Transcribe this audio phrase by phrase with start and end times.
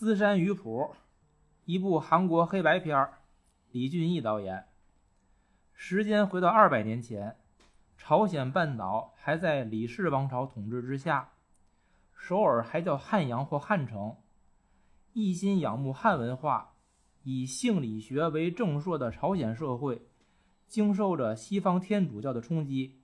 [0.00, 0.94] 资山鱼谱》，
[1.66, 3.06] 一部韩国黑白片，
[3.70, 4.64] 李俊毅导演。
[5.74, 7.36] 时间回到二百年前，
[7.98, 11.32] 朝鲜半岛还在李氏王朝统治之下，
[12.16, 14.16] 首尔还叫汉阳或汉城。
[15.12, 16.76] 一心仰慕汉文化，
[17.24, 20.08] 以性理学为正朔的朝鲜社会，
[20.66, 23.02] 经受着西方天主教的冲击。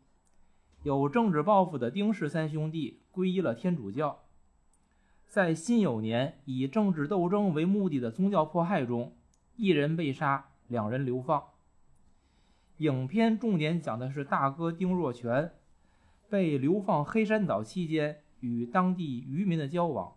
[0.82, 4.22] 有政治抱负的丁氏三兄弟皈依了天主教。
[5.26, 9.12] 在辛酉年以政治斗争为目的的宗教迫害中，
[9.56, 11.42] 一人被杀，两人流放。
[12.78, 15.52] 影片重点讲的是大哥丁若全
[16.28, 20.12] 被流放黑山岛期间与当地渔民的交往，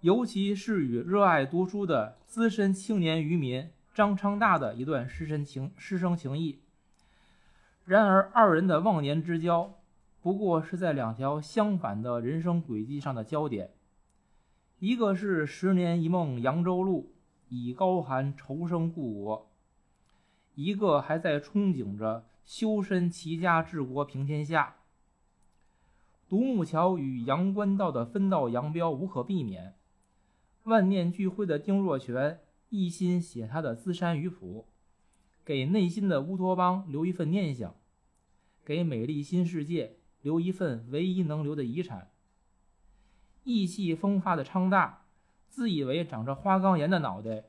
[0.00, 6.60] 尤其是与热爱读书的资深青年渔民张昌大的一段师生情师生情谊。
[7.84, 9.74] 然而，二人的忘年之交。
[10.20, 13.70] 不过是在两条相反的人生轨迹上的焦点，
[14.80, 17.12] 一个是十年一梦扬州路，
[17.48, 19.48] 以高寒愁生故国；
[20.54, 24.76] 一个还在憧憬着修身齐家治国平天下。
[26.28, 29.74] 独木桥与阳关道的分道扬镳无可避免。
[30.62, 34.66] 万念俱灰的丁若全一心写他的《资山鱼谱》，
[35.44, 37.74] 给内心的乌托邦留一份念想，
[38.64, 39.96] 给美丽新世界。
[40.20, 42.10] 留一份唯一能留的遗产。
[43.48, 45.06] 意气风发的昌大，
[45.48, 47.44] 自以为长着花岗岩的脑袋，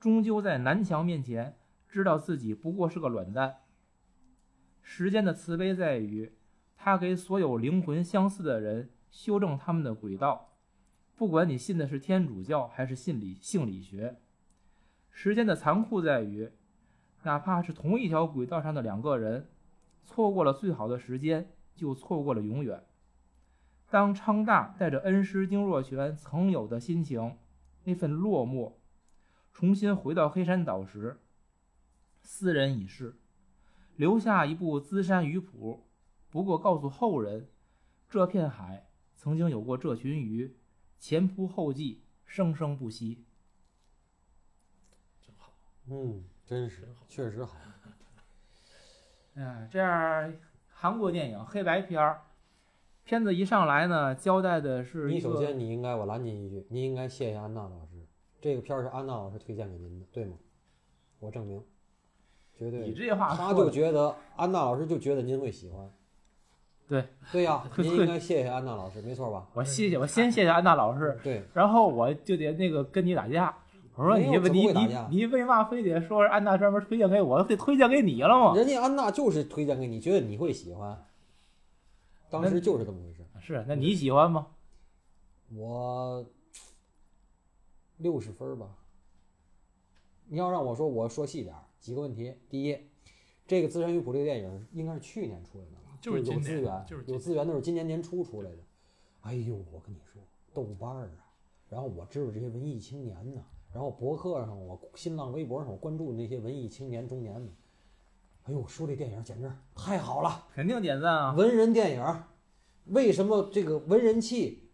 [0.00, 1.56] 终究在南墙面前，
[1.88, 3.58] 知道自己不过是个卵蛋。
[4.82, 6.32] 时间的慈悲在于，
[6.76, 10.56] 他给所有灵魂相似的人修正他们的轨道，
[11.14, 14.16] 不管你信的是天主教还是信理性理学。
[15.12, 16.50] 时间的残酷在于，
[17.22, 19.48] 哪怕是同一条轨道上的两个人，
[20.02, 21.52] 错过了最好的时间。
[21.74, 22.84] 就错过了永远。
[23.92, 27.36] 当昌大带着恩师丁若全曾有的心情，
[27.84, 28.76] 那份落寞，
[29.52, 31.20] 重新回到黑山岛时，
[32.22, 33.18] 斯人已逝，
[33.94, 35.84] 留下一部《资山鱼谱》，
[36.32, 37.50] 不过告诉后人，
[38.08, 40.56] 这片海曾经有过这群鱼，
[40.98, 43.26] 前仆后继，生生不息。
[45.20, 45.52] 真好，
[45.90, 47.58] 嗯，真是，确实好。
[49.34, 50.32] 哎，这样。
[50.70, 52.22] 韩国电影黑白片儿，
[53.04, 58.06] 片子一上来呢，交代的是你首先你应该我拦您一句，您应该谢谢安娜老师，
[58.40, 60.36] 这个片儿是安娜老师推荐给您的，对吗？
[61.20, 61.62] 我证明，
[62.56, 62.88] 绝对。
[62.88, 65.90] 你这话，他就觉得安娜老师就觉得您会喜欢。
[66.88, 69.46] 对 对呀， 您应该谢谢安娜老师，没错吧？
[69.54, 71.18] 我谢谢，我先谢谢安娜老师。
[71.22, 73.54] 对，然后我就得那个跟你打架。
[73.94, 78.54] 我说你你你你为嘛非得说安娜专门推荐给我，得推荐给你了吗？
[78.56, 81.04] 人家安娜就是推荐给你，觉得你会喜欢。
[82.40, 83.22] 当时就是这么回事。
[83.40, 84.46] 是，那你喜欢吗？
[85.54, 86.24] 我
[87.98, 88.78] 六十分吧。
[90.28, 92.34] 你要让我说，我说细点儿几个问题。
[92.48, 92.78] 第一，
[93.46, 95.98] 这个《资源与捕猎电影应该是去年出来的吧？
[96.00, 98.58] 就是有资源，就是有资源，都是今年年初出来的。
[99.20, 100.22] 哎呦，我跟你说，
[100.54, 101.28] 豆瓣儿啊，
[101.68, 103.44] 然后我知道这些文艺青年呢。
[103.74, 107.50] 然后博客上，我新浪微博上我关注那些文艺青年中年们，
[108.44, 111.32] 哎呦，说这电影简直太好了，肯定点赞啊！
[111.32, 112.24] 文人电影，
[112.86, 114.68] 为什么这个文人气，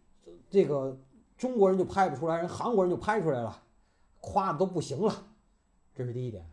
[0.49, 0.99] 这个
[1.37, 3.63] 中国人就拍不出来，人韩国人就拍出来了，
[4.21, 5.13] 夸的都不行了，
[5.95, 6.49] 这是第一点。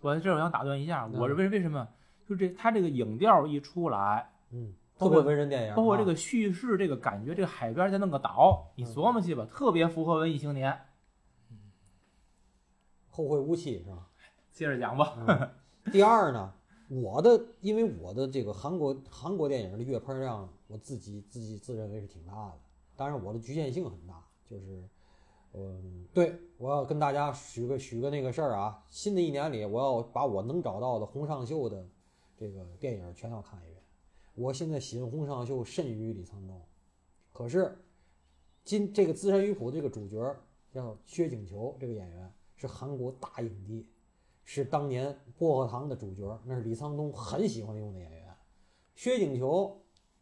[0.00, 1.88] 我这我想打断一下，我是为为什么？
[2.28, 10.78] 就这他这个影调一出来，嗯，特别文人电影，包括这个叙事，这个感觉，这个海边再弄个岛，你琢磨去吧，特别符合文艺青年。
[13.08, 14.06] 后会无期是吧？
[14.52, 15.16] 接着讲吧。
[15.90, 16.52] 第二呢，
[16.88, 22.58] 我的因为我的这个韩国韩国电影的阅片量，我自己自己自认为是挺大的。
[22.96, 24.82] 当然我的局限性很大，就是，
[25.52, 31.86] 嗯，对我要跟大家许个许个那个事儿啊，新的一年里我要把我能找到的洪尚秀的
[32.36, 33.82] 这个电影全要看一遍。
[34.34, 36.60] 我现在喜欢洪尚秀甚于李沧东，
[37.32, 37.78] 可是
[38.64, 40.36] 今这个《资深鱼谱》这个主角
[40.70, 42.32] 叫薛景求这个演员。
[42.60, 43.86] 是韩国大影帝，
[44.50, 48.34] 是当年薄荷糖的主角，那是李沧东很喜欢用的演员。
[48.94, 49.78] 薛景求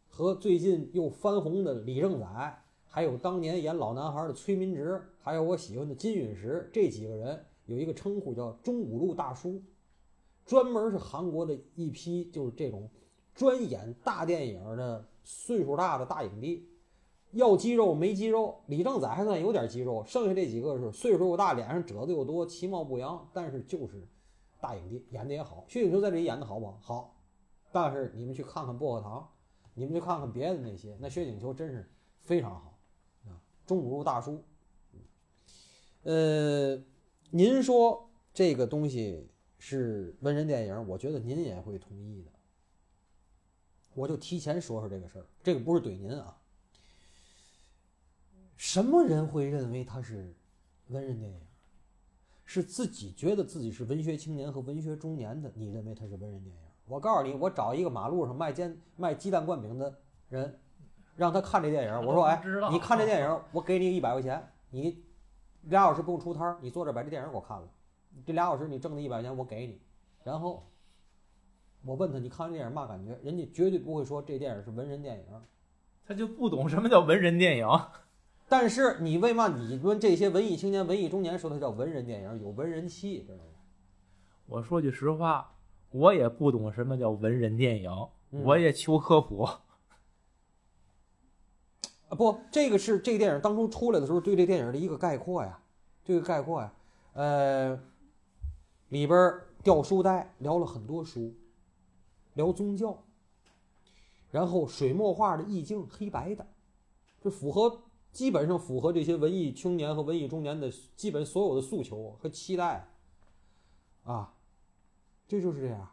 [0.09, 9.63] 和最近又翻红的李正宰，还有当年演老男孩的崔民植，还有我喜欢的金允石，这几个人有一个称呼叫“中五路大叔”，
[10.45, 12.89] 专门是韩国的一批就是这种
[13.33, 16.67] 专演大电影的岁数大的大影帝。
[17.31, 24.05] 要肌肉没肌肉，李正宰还算有点肌肉，剩下这几个是岁数又大，脸上褶子又多，其貌不扬，但是就是
[24.59, 25.65] 大影帝，演的也好。
[25.67, 26.79] 薛景求在这里演的好不好？
[26.81, 27.13] 好。
[27.71, 29.29] 但是你们去看看薄荷糖，
[29.73, 31.89] 你们去看看别的那些，那薛景求真是
[32.23, 32.79] 非常好
[33.25, 34.43] 啊，中五路大叔。
[36.03, 36.81] 呃，
[37.29, 42.31] 您说这个东西是文人电影，我觉得您也会同意的。
[43.93, 46.39] 我就提前说说这个事儿，这个不是怼您啊。
[48.55, 50.33] 什么人会认为它是
[50.87, 51.46] 文人电影？
[52.49, 56.61] 是自己觉得自己是文学青年和文学中年的，你认为它是文人电影？
[56.85, 59.93] 我告诉你，我找一个马路上卖煎卖鸡蛋灌饼的
[60.29, 60.57] 人，
[61.17, 62.41] 让他看这电影，我说，哎，
[62.71, 65.03] 你看这电影，我给你一百块钱，你
[65.63, 67.67] 俩小时不用出摊儿，你坐这把这电影给我看了，
[68.25, 69.81] 这俩小时你挣的一百块钱我给你，
[70.23, 70.65] 然后
[71.83, 75.25] 我问他你看完电影嘛感觉，人家绝对不会说这电影是文人电影，
[76.05, 77.67] 他就不懂什么叫文人电影。
[78.49, 83.43] 但是你为嘛你问这些文艺青年、文艺中年说它叫文人电影，有文人气，知道吗？
[84.45, 85.53] 我说句实话，
[85.91, 87.91] 我也不懂什么叫文人电影，
[88.29, 89.43] 我也求科普。
[89.43, 89.61] 啊，
[92.17, 95.59] 不，这个是这个电影当初出来的时候对这电影的一个概括呀，
[96.05, 96.73] 这个概括呀，
[97.13, 97.77] 呃，
[98.87, 101.33] 里边掉书袋聊了很多书，
[102.35, 103.03] 聊宗教，
[104.31, 106.47] 然后水墨画的意境黑白的，
[107.19, 107.81] 这符合。
[108.17, 112.89] 基本上符合这些文艺青年和文艺中年的基本所有的诉求和期待，
[114.01, 114.33] 啊，
[115.27, 115.87] 这就是这样，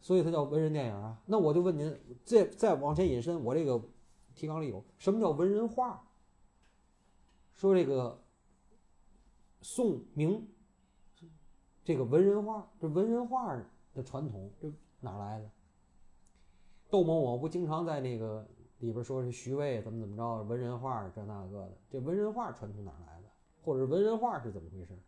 [0.00, 1.22] 所以它叫文人电影啊。
[1.26, 3.80] 那我就问您，再再往前引申，我这个
[4.34, 6.04] 提纲里有什么叫文人画？
[7.52, 8.20] 说这个
[9.62, 10.48] 宋明
[11.84, 13.56] 这个文人画，这文人画
[13.94, 14.68] 的传统这
[14.98, 15.48] 哪来的？
[16.90, 18.44] 窦某某不经常在那个。
[18.80, 23.28] 里边说是徐渭怎么怎么着，文人画这那个的，这文人画传从哪来的？
[23.62, 24.98] 或者文人画是怎么回事？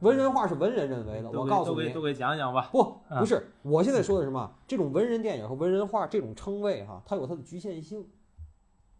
[0.00, 2.68] 文人画是文人认为的，我告诉你，都给讲讲吧。
[2.70, 4.52] 不，不是，我现在说的是什么？
[4.66, 8.06] 这种文人电影和文人画这种称谓哈，它有它的局限性，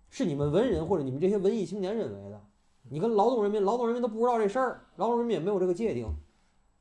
[0.08, 2.40] 是你们文人或者你们这些文艺青年认为的。
[2.88, 6.08] 你跟劳动人民，劳动人民都不知道这事儿，劳动人民也没有这个界定，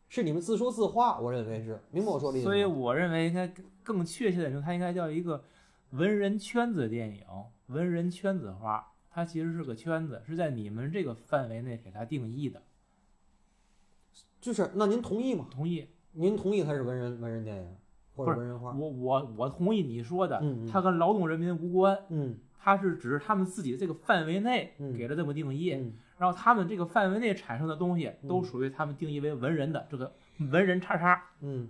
[0.07, 1.19] 是你们自说自话。
[1.19, 3.51] 我认为是，明白我说的意思所以我认为应该
[3.81, 5.43] 更确切的说，它应该叫一个。
[5.91, 7.23] 文人圈子电影，
[7.67, 12.63] 文人圈子画，它其实是个圈子，是在你们这个范围内给它定义的。
[14.41, 15.47] 就是那您同意吗？
[15.49, 15.87] 同意。
[16.11, 17.77] 您同意它是文人文人电影
[18.13, 18.73] 或者文人画？
[18.73, 25.69] 我我我同意你说的，嗯，它跟劳动人民无关，嗯，它是只是他们自己这个范围内给了这么定义，
[26.17, 30.13] 然后他们这个范围内产生的东西都属于他们定义为文人的这个
[30.51, 31.69] 文人叉叉，嗯，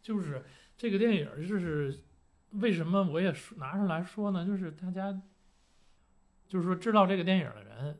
[0.00, 0.44] 就是
[0.76, 1.98] 这个电影就是。
[2.54, 4.46] 为什么我也说拿出来说呢？
[4.46, 5.12] 就是大家，
[6.46, 7.98] 就是说知道这个电影的人，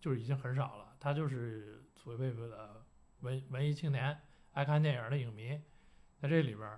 [0.00, 0.94] 就是已经很少了。
[1.00, 2.82] 他就是所谓的
[3.20, 4.18] 文文艺青年，
[4.52, 5.60] 爱看电影的影迷，
[6.20, 6.68] 在这里边，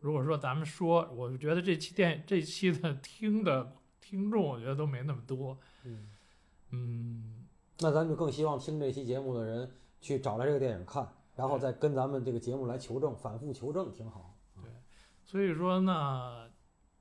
[0.00, 5.58] 如果说咱们说，我觉得这期电这期的听的听众，我觉得都没那么多。
[5.84, 6.08] 嗯
[6.70, 7.46] 嗯，
[7.78, 9.70] 那咱就更希望听这期节目的人
[10.00, 11.06] 去找来这个电影看，
[11.36, 14.27] 然后再跟咱们这个节目来求证，反复求证，挺好。
[15.30, 16.48] 对，所以说呢。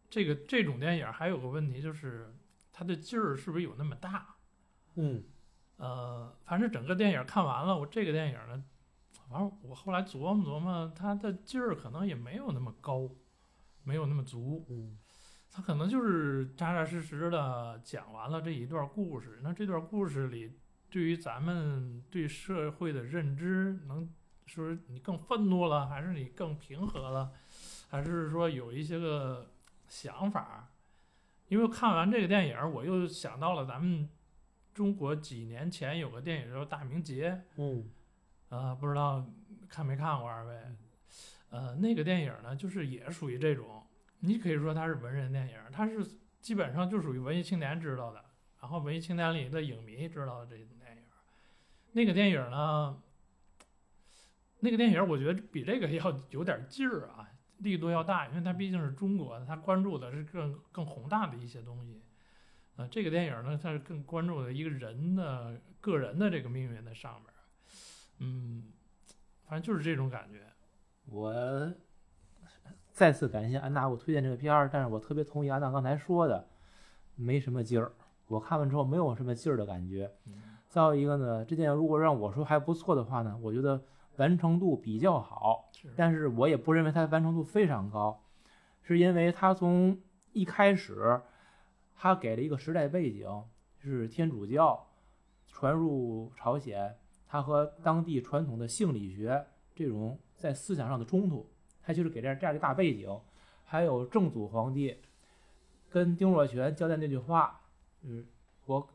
[0.10, 2.34] 这个这种电影还有个问题，就是
[2.72, 4.38] 它的劲儿是不是有那么大？
[4.96, 5.22] 嗯，
[5.76, 8.64] 呃，反正整个电影看完了，我这个电影呢，
[9.30, 13.10] 反正我后来琢磨琢磨，它的劲儿可能也没有那么高，
[13.84, 14.66] 没有那么足。
[14.70, 14.98] 嗯，
[15.52, 19.42] 它可能就是扎扎实实的讲完了这一段故事。
[19.44, 20.58] 那这段故事里，
[20.90, 24.10] 对于咱们对社会的认知，能
[24.46, 27.34] 说你更愤怒了，还是你更平和了，
[27.88, 29.52] 还是说有一些个？
[29.90, 30.70] 想法，
[31.48, 34.10] 因为看完这个电影，我又想到了咱们
[34.74, 37.32] 中国几年前有个电影叫《大明劫》。
[37.56, 37.90] 嗯，
[38.50, 39.26] 呃，不知道
[39.70, 40.60] 看没看过二位？
[41.52, 43.82] 呃，那个电影呢，就是也属于这种，
[44.20, 46.06] 你可以说它是文人电影，它是
[46.42, 48.26] 基本上就属于文艺青年知道的，
[48.60, 51.04] 然后文艺青年里的影迷知道的这种电影。
[51.94, 53.02] 那个电影呢，
[54.60, 57.30] 那个电影我觉得比这个要有点劲儿啊。
[57.60, 62.02] 力度要大，因为它毕竟是中国的，它关注的是更更宏大的一些东西。
[62.76, 67.34] 呃，这个电影呢，它是更关注的一个人的个人的这个命运在上面。
[68.20, 68.72] 嗯，
[69.48, 70.42] 反正就是这种感觉。
[71.06, 71.74] 我
[72.92, 76.48] 再次感谢安娜给我推荐这个片儿，但是我特别同意安娜刚才说的，
[77.16, 77.92] 没什么劲儿。
[78.28, 80.12] 我看完之后没有什么劲儿的感觉。
[80.70, 83.84] 再有一个呢，这电影如果让我说还不错的话呢，我觉得。
[84.18, 88.24] 完成度比较好，但是我也不认为它完成度非常高，
[88.84, 90.00] 是因为它从
[90.34, 91.22] 一开始，
[91.96, 93.28] 它给了一个时代背景，
[93.80, 94.88] 是天主教
[95.48, 96.96] 传入朝鲜，
[97.28, 99.46] 它和当地传统的性理学
[99.76, 101.50] 这种在思想上的冲突，
[101.82, 103.10] 它就是给这样这样一个大背景，
[103.66, 104.98] 还有正祖皇帝
[105.90, 107.62] 跟丁若泉交代那句话，
[108.04, 108.26] 嗯，
[108.66, 108.90] 我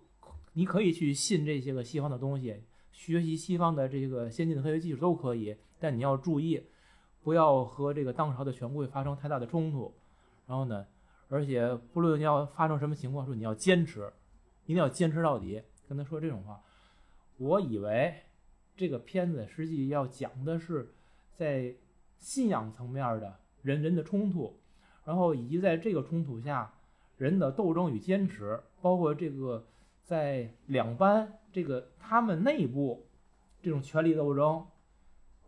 [0.53, 2.63] 你可以去信这些个西方的东西，
[2.93, 6.63] 学习西方的这个先进的科学技术都可以，但你要注意，
[7.23, 9.93] 不要和这个当朝的权贵发生太大的冲突。
[10.47, 10.87] 然后呢，
[11.29, 14.13] 而且不论你要发生什么情况，说你要坚持，
[14.67, 15.63] 一定要坚持到底。
[15.89, 16.63] 跟他说这种话，
[17.37, 18.15] 我以为
[18.77, 20.95] 这个片子实际要讲的是
[21.35, 21.75] 在
[22.19, 24.59] 信仰层面的人人的冲突，
[25.05, 26.73] 然后以及在这个冲突下
[27.19, 29.67] 人的斗争与坚持，包括这个
[30.03, 33.07] 在两班这个他们内部
[33.63, 34.67] 这种权力斗争。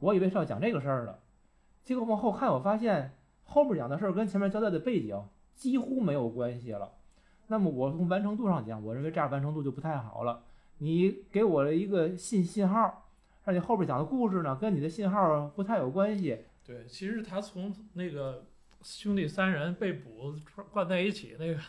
[0.00, 1.14] 我以为是要讲这个事儿呢，
[1.82, 5.18] 结果往后看，我发现后面讲的事儿跟前面交代的背景
[5.54, 6.92] 几乎没有关系了。
[7.46, 10.44] 那么我从完成度上讲，我认为这样完成度就不太好了。
[10.78, 13.06] 你给我了一个信信号，
[13.44, 16.44] 而且后边讲的故事呢，跟你的信号不太有关系。
[16.66, 18.44] 对，其实他从那个
[18.84, 20.34] 兄弟三人被捕
[20.70, 21.60] 关在一起，那个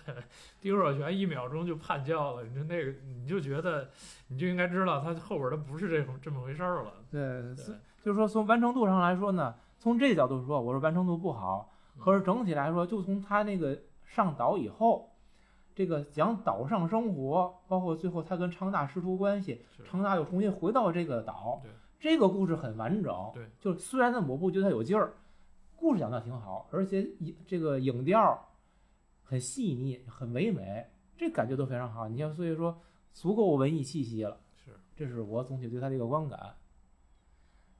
[0.60, 3.90] 丁若泉一秒钟就叛教了，你说那个你就觉得
[4.28, 6.94] 你就应该知道他后边的不是这种这么回事儿了。
[7.10, 11.72] 对，对，就是说从完成度上来说呢，从这个角度说，我说完成度不好。
[11.98, 15.16] 可是整体来说，就从他那个上岛以后，
[15.74, 21.62] 这个讲岛上生活，包括最后他跟昌大师徒关系，昌大又重新回到这个岛，
[21.98, 23.32] 这个故事很完整。
[23.34, 25.14] 对，就虽然呢我不觉得他有劲儿，
[25.76, 28.48] 故事讲的挺好，而且影这个影调
[29.24, 32.08] 很细腻，很唯美，这感觉都非常好。
[32.08, 32.82] 你像所以说
[33.14, 34.40] 足够文艺气息了。
[34.56, 36.56] 是这是我总体对他的一个观感。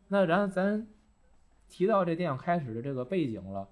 [0.10, 0.88] 那然后咱
[1.68, 3.70] 提到这电影开始的这个背景了，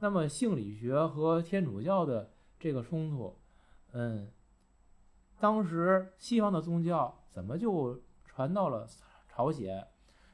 [0.00, 3.36] 那么性理学和天主教的这个冲突，
[3.92, 4.30] 嗯，
[5.38, 8.88] 当时西方的宗教怎么就传到了
[9.28, 9.86] 朝鲜？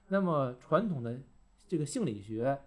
[0.08, 1.18] 那么传统的
[1.66, 2.60] 这个性理学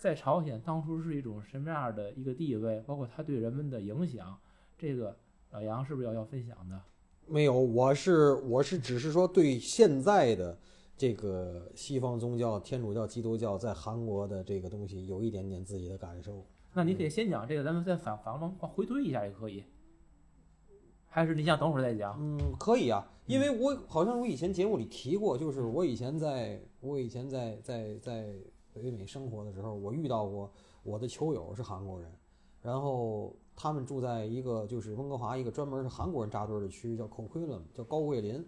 [0.00, 2.82] 在朝鲜当初是一种什么样的一个地位？
[2.86, 4.34] 包括它对人们的影响，
[4.78, 5.14] 这个
[5.50, 6.80] 老杨是不是要要分享的？
[7.26, 10.58] 没有，我是我是只是说对现在的
[10.96, 16.46] 这个西方宗教，天主教、基督教在韩国的这个东西有一点点自己的感受。
[16.72, 19.62] 那你可以先讲这个，咱们再反反往往回推一下也可以，
[21.04, 22.16] 还是你想等会儿再讲？
[22.18, 28.32] 嗯，可以啊，因为我好像我以前节目里提过，就是我以前在我以前在在在
[28.80, 30.50] 北美生活的时候，我遇到过
[30.82, 32.10] 我的球友是韩国人，
[32.60, 38.44] 然后他们住在一个就是温哥华一个专门是韩国人扎堆的区域，叫 c o q u i l u m，叫高桂林。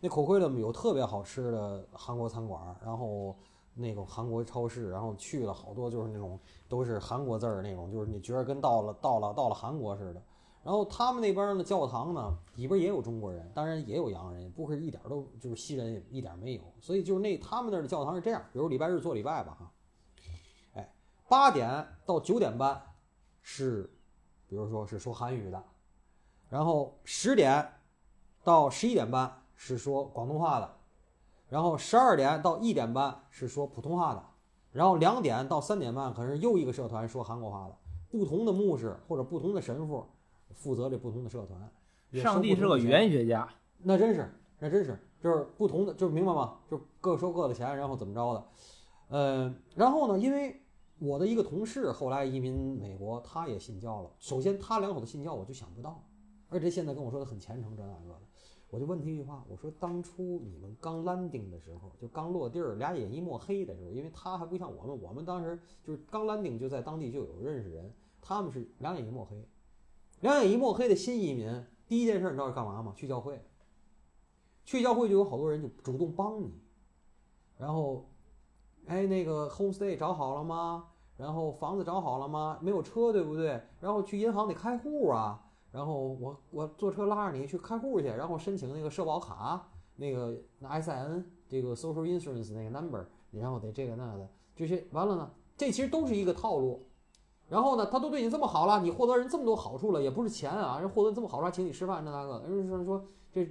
[0.00, 3.36] 那 c o q u i l u m 有特别好吃的韩国餐馆，然后
[3.74, 10.22] 那个韩国超市，然后去了好多就是那种都是韩国字儿那种，就是你觉得跟到了到了到了韩国似的。
[10.62, 16.60] 然后他们那边的教堂呢，里边也有中国人，当然也有洋人，不是一点都就是西人一点没有。
[16.80, 19.72] 所以就是那他们那儿的教堂是这样，比如礼拜日做礼拜吧哈，
[20.74, 20.92] 哎，
[21.28, 22.80] 八点到九点半
[23.40, 23.90] 是，
[24.46, 25.64] 比如说是说韩语的，
[26.50, 27.66] 然后十点
[28.44, 30.70] 到十一点半是说广东话的，
[31.48, 34.22] 然后十二点到一点半是说普通话的，
[34.72, 37.74] 然后两点到三点半可是又一个社团说韩国话的，
[38.10, 40.06] 不同的牧师或者不同的神父
[40.54, 41.72] 负责这不同的社团。
[42.20, 44.28] 上帝是个语言学家，那真是，
[44.58, 46.58] 那真是，就是不同的，就是明白吗？
[46.68, 48.44] 就各收各的钱，然后怎么着的，
[49.08, 50.60] 呃，然后呢，因为
[50.98, 54.10] 我的一个同事后来移民美国，他也信教了。
[54.18, 56.04] 首先，他两口子信教，我就想不到，
[56.48, 58.20] 而且现在跟我说的很虔诚，这那个的，
[58.70, 69.48] 我就问他一句话，我说当初你们刚 landing 的时候，就刚落地儿，俩眼一抹黑的时候，因为他还不像我们，我们当时就是刚 landing 就在当地就有认识人，他们是两眼一抹黑，
[70.20, 72.92] 两眼一抹黑的新移民，第一件事你知道是干嘛吗？
[72.96, 73.42] 去教会。
[74.64, 76.52] 去教会就有好多人就主动帮你，
[77.58, 78.08] 然后，
[78.86, 80.86] 哎，那个 homestay 找好了吗？
[81.16, 82.58] 然后房子找好了吗？
[82.62, 83.60] 没有车对不对？
[83.80, 85.42] 然后去银行得开户啊。
[85.72, 96.86] 然后我我坐车拉着你去开户去，然后申请那个社保卡，那个那 SIN 这个 social insurance 那个 number，然后得这个那个的，这些完了呢，这其实都是一个套路。
[97.50, 103.44] 然后呢，他都对你这么好了，你获得人这么多好处了，也不是钱啊，人获得这么好处还请你吃饭这那个，人说说这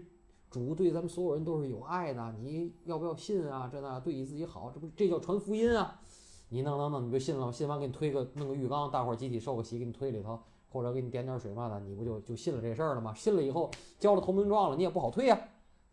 [0.49, 3.69] 主对咱们所有人都是有爱的，你要不要信啊？
[3.69, 5.99] 这那对你自己好，这不这叫传福音啊？
[6.47, 10.39] 你弄弄弄，你就信了，信完给你推个弄个浴缸，大伙儿集体受个洗，给你推里头，
[10.69, 13.13] 或者给你点点水嘛的，你不就就信了这事儿了吗？
[13.13, 15.37] 信了以后交了投名状了，你也不好退呀、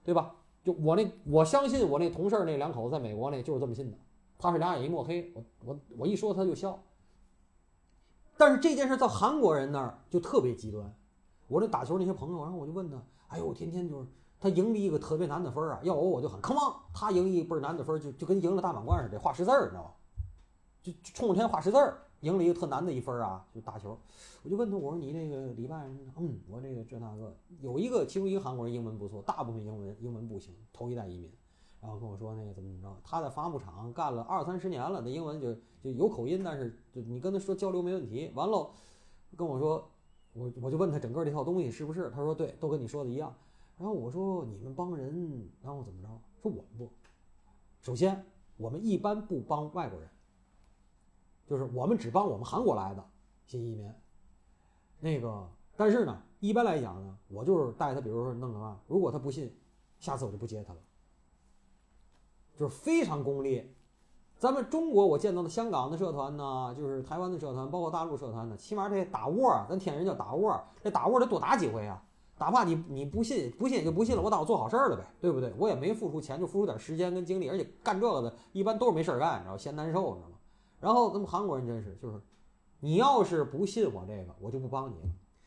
[0.05, 0.37] 对吧？
[0.63, 3.99] 就我那我相信我那同事那两口子在美国那就是这么信的，
[4.39, 6.79] 他是俩眼一抹黑，我我我一说他就笑。
[8.37, 10.95] 但是这件事到韩国人那儿就特别极端。
[11.49, 12.97] 我那打球那些朋友，然后我就问他，
[13.29, 14.07] 哎呦，我天天就是
[14.41, 19.91] 他赢了一个特别难的分儿啊，要我我就喊 come on，他赢一倍儿难的分儿就就跟赢了大满贯似的，画十字儿，你知道吗？
[20.83, 23.99] 就冲着天画十字儿，赢了一个特难的一分儿啊，就打球。
[24.43, 25.89] 我就问他，我说你那个礼拜？
[26.17, 31.31] 嗯，我这个这那个，有一个其中一个韩国人英文不错，大部分英文英文不行，头一代移民。
[31.87, 38.29] 然后跟我说那个怎么怎么着，他在伐木厂干了二三十年了，那英文就就有口音，但是就你跟他说交流没问题。
[38.35, 38.69] 完了，
[39.37, 39.89] 跟我说，
[40.33, 42.11] 我我就问他整个这套东西是不是？
[42.11, 43.33] 他说对，都跟你说的一样。
[43.79, 46.09] 然后我说你们帮人，然后怎么着？
[46.43, 46.91] 说我们不，
[47.81, 48.27] 首先
[48.57, 50.09] 我们一般不帮外国人，
[51.47, 53.05] 就是我们只帮我们韩国来的
[53.47, 53.89] 新移民。
[54.99, 59.55] 那个，但是呢，一般来讲呢，我就是带他，比如说弄个嘛，如果他不信，
[60.01, 60.81] 下次我就不接他了。
[62.57, 63.73] 就是非常功利。
[64.39, 72.03] 咱们中国我见到的香港的社团呢，就是台湾的社团，包括大陆社团呢，起码这打窝儿，咱天津人叫打窝儿，这打窝儿得多打几回啊！
[72.39, 75.55] 哪怕你你不信，不信也就不信了，我当我做好事儿了呗，对不对？
[75.57, 80.37] 我也没付出钱，就付出点时间跟精力，而且干这个的一般都是没事儿干，你知道嫌难受，你知道吗？
[80.79, 82.21] 然后咱们韩国人真是，就是
[82.81, 84.97] 你要是不信我这个，我就不帮你。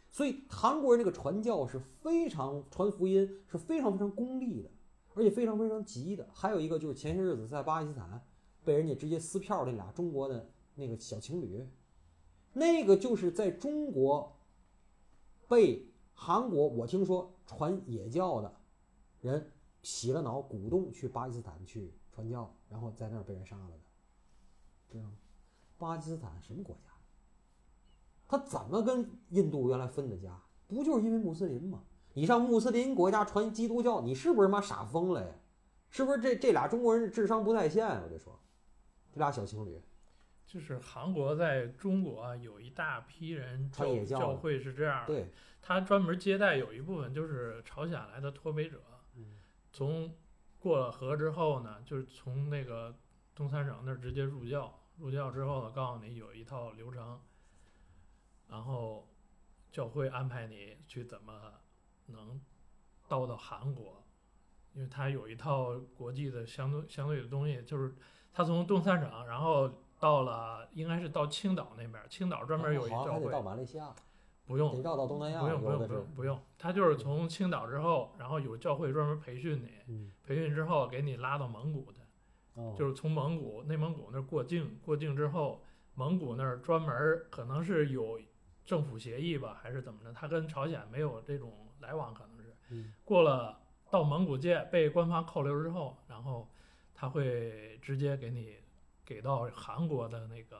[0.09, 4.69] 所以韩国人这个传教是非常传福音是非常非常功利的。
[5.15, 8.23] 而且非常非常急的，还有一个就是前些日子在巴基斯坦
[8.63, 11.67] 被人家直接撕票那俩中国的那个小情侣，
[12.53, 14.37] 那个就是在中国
[15.47, 18.53] 被韩国我听说传野教的
[19.21, 19.51] 人
[19.81, 23.79] 洗了脑，鼓动去巴基斯坦去传教，然后在那儿被人杀了的，
[24.91, 25.17] 知道吗？
[25.77, 26.89] 巴基斯坦什么国家？
[28.27, 30.39] 他怎么跟印度原来分的家？
[30.67, 31.83] 不就是因为穆斯林吗？
[32.13, 35.35] 你上穆斯林国家传基督教，你是不是妈傻疯了呀？
[35.89, 37.85] 是不是这这俩中国人智商不在线？
[38.03, 38.39] 我就说，
[39.11, 39.81] 这俩小情侣，
[40.45, 48.81] 就是韩国在中国啊有一大批人教传野教教会是这样的，对，他专门接待有一部分就是朝鲜来的脱北者，
[49.15, 49.39] 嗯
[49.71, 50.13] 从
[50.59, 52.95] 过了河之后呢，就是从那个
[53.33, 57.19] 东三省那儿直接入教，入教之后呢，告诉你有一套流程，
[58.47, 59.07] 然后
[59.71, 61.33] 教会安排你去怎么
[62.09, 62.39] 能
[63.07, 64.03] 到到韩国，
[64.73, 67.95] 因为他有一套国际的相对相对的东西，就是
[68.33, 69.69] 他从东三省，然后
[69.99, 73.11] 到了应该是到青岛那边，青岛专门有一教会。
[73.11, 73.93] 还得到，马来西亚，
[74.45, 81.99] 不用得绕到东南亚，不用不用不用不用，他就是从青岛之后，然后有教会专门培训你，嗯，培训之后给你拉到蒙古的，
[82.55, 85.63] 哦，就是从蒙古内蒙古那儿过境，过境之后，
[85.95, 88.19] 蒙古那儿专门可能是有
[88.65, 93.57] 政府协议吧，还是怎么着，他跟朝鲜没有这种来往，可能是嗯过了
[93.89, 96.47] 到蒙古界被官方扣留之后，然后
[96.93, 98.55] 他会直接给你
[99.05, 100.57] 给到韩国的那个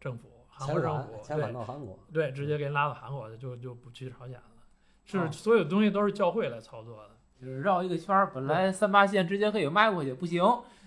[0.00, 4.42] 政府，韩国政府遣返对到韩国，对，直接给你拉到韩国去，就就不去朝鲜了。
[5.04, 7.10] 是哦所有东西都是教会来操作的。
[7.40, 10.42] 就是绕一个圈儿，本来三八线直接可以迈过去，不行，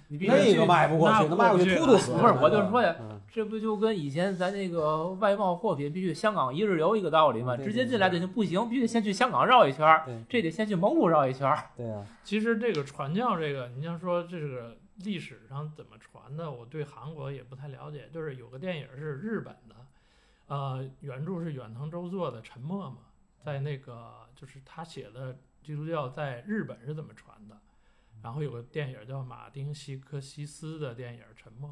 [0.10, 2.12] 你必须那个迈不过去，那那迈过去死。
[2.12, 7.56] 不是我就说呀嗯，这不就跟以前咱那个外贸货品必须香港一日游一个道理吗？
[7.56, 11.70] 嗯对直接进来的就不行，必须得先去香港绕一圈儿，这得先去蒙古绕一圈儿。
[11.76, 18.10] 对啊， 其实这个传教这个，你要说这个历史上怎么传的，我对韩国也不太了解。
[18.14, 19.76] 就是有个电影是日本的，
[20.48, 22.98] 呃，原著是远藤周作的《沉默》嘛，
[23.44, 27.58] 在那个就是他写的基督教在日本是怎么传的。
[28.22, 31.70] 然后有个电影叫马丁·西科西斯的电影《沉默》，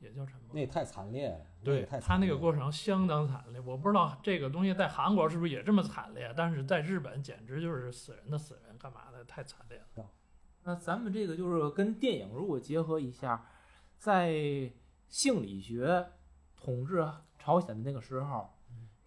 [0.00, 0.50] 也叫《沉默》。
[0.54, 10.10] 那太惨烈了，对他那个过程相当惨烈，我不知道这个东西在韩国是不是也这么惨烈，但是在日本简直就是死人的死人，干嘛的太惨烈了。
[10.64, 13.46] 那咱们这个就是跟电影如果结合一下，
[13.98, 14.70] 在
[15.08, 16.06] 性理学
[16.56, 17.06] 统治
[17.38, 18.50] 朝鲜的那个时候，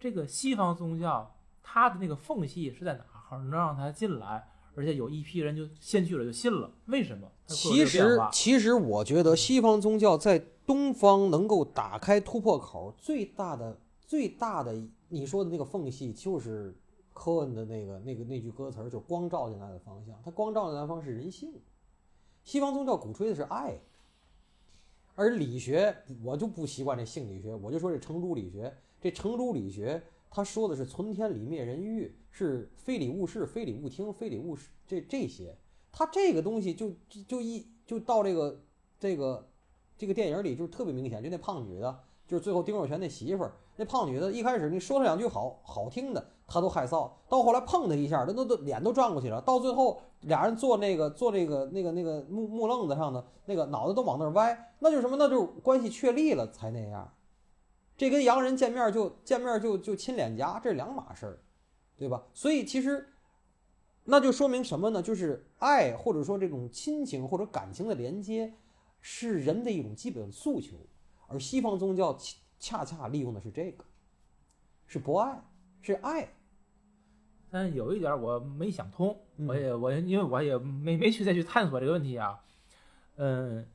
[0.00, 4.48] 这个西方宗教它的那个缝隙是在哪儿，能让它进来？
[4.74, 7.30] 而且有一批人就先去了就信了，为什么？
[7.46, 14.74] 其实其实我觉得西方宗教在东方能够打开突破口最大的最大的
[15.08, 16.74] 你说的那个缝隙，就是
[17.12, 20.18] 科恩的那个那个那句歌词儿，就光照进来的方向。
[20.24, 21.52] 它光照进来的方是人性。
[22.44, 23.78] 西方宗教鼓吹的是爱，
[25.14, 25.94] 而理学
[26.24, 28.72] 我就不习惯这性理学，我就说这程朱理学。
[29.00, 35.54] 这程朱理学他说的是存天理灭人欲，是非礼勿视、非礼勿听、非礼勿视这这些。
[35.90, 36.92] 他这个东西就
[37.28, 38.60] 就一就到这个
[38.98, 39.46] 这个
[39.96, 55.16] 这个电影里就是特别明显，就那胖女的，就是最后丁若全那媳妇儿，那胖女的，一开始你说她两句好好听的，她都害臊，到后来碰她一下，她都都脸都转过去了，到最后俩人坐那个坐那个那个那个木木楞子上的那个脑袋都往那儿歪，那就什么？
[55.16, 57.12] 那就关系确立了才那样。
[57.96, 61.38] 这跟洋人见面就见面就就亲脸颊，这是两码事儿，
[61.96, 62.22] 对吧？
[62.32, 63.06] 所以其实
[64.04, 65.00] 那就说明什么呢？
[65.00, 68.52] 就是爱或者说这种亲情或者感情的连接，
[69.02, 70.78] 是人的一种基本诉求。
[71.28, 73.84] 而西方宗教恰恰恰利用的是这个，
[74.86, 75.42] 是博爱，
[75.82, 76.28] 是爱。
[77.50, 82.40] 但有一点我没想通，嗯我也我因为我也没没去再去探索这个问题啊，
[83.16, 83.66] 嗯，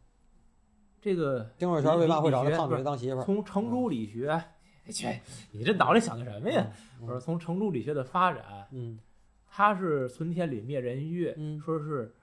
[1.00, 3.24] 这个丁若泉为嘛会找胖女当媳妇儿？
[3.24, 4.44] 从程朱理学，
[4.90, 5.20] 去
[5.52, 6.72] 你这脑袋想的什么呀？
[7.00, 9.00] 嗯我说从程朱理学的发展，嗯
[9.48, 12.16] 它是存天理灭人欲，嗯说是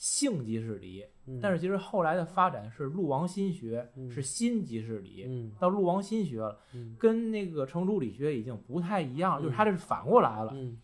[0.00, 5.26] 性即是理，嗯，但是其实后来的发展是陆王心学，嗯是心即是理。
[5.28, 10.52] 嗯到陆王心学了，嗯跟那个程朱理学已经不太一样，就是嗯它这是反过来了。
[10.54, 10.78] 嗯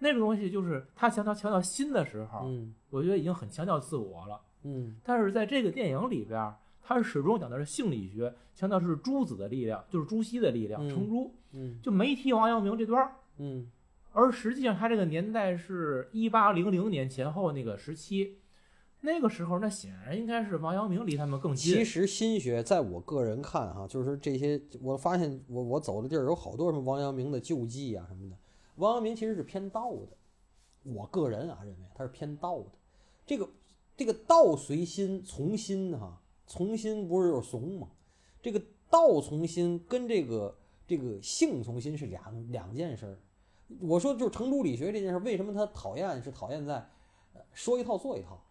[0.00, 4.40] 那个东西就是他强调强调心的时候，嗯我觉得已经很强调自我了。
[4.64, 13.08] 嗯但是在这个电影里边儿，他始终讲的是性理学，强调是朱子的力量，就是朱熹的力量，嗯程朱嗯就没提王阳明这段
[14.12, 18.38] 而实际上，他这个年代是一八零零年前后那个时期，
[19.06, 21.72] 那个时候那显然应该是王阳明离他们更近。
[21.72, 28.36] 其实心学在我个人看哈、就是这些，我发现我我走的地儿有好多什么王阳明的旧迹啊什么的。
[28.74, 30.08] 王阳明其实是偏道的，
[30.82, 32.66] 我个人啊认为他是偏道的。
[33.24, 33.48] 这个
[33.96, 37.88] 这个道随心从心哈、从心不是就是怂吗？
[38.42, 40.52] 这个道从心跟这个
[40.84, 43.18] 这个性从心是两两件事儿。
[43.80, 46.74] 我说就是程朱理学这件事，为什么他讨厌是讨厌在
[47.34, 48.42] 呃说一套做一套。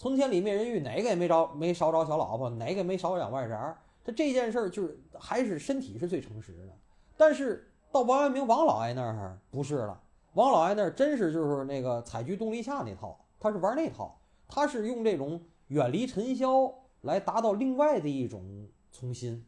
[0.00, 3.76] 从天里灭人欲，哪个也没着没少找小老婆，哪个也没少养外宅。
[4.02, 6.72] 他这件事儿就是还是身体是最诚实的，
[7.18, 10.00] 但是到王阳明王老爷那儿不是了，
[10.32, 19.44] 王老爷那儿真是就是那个采菊东篱下那套，他是玩那套，他是用这种远离尘嚣来达到另外的一种从心。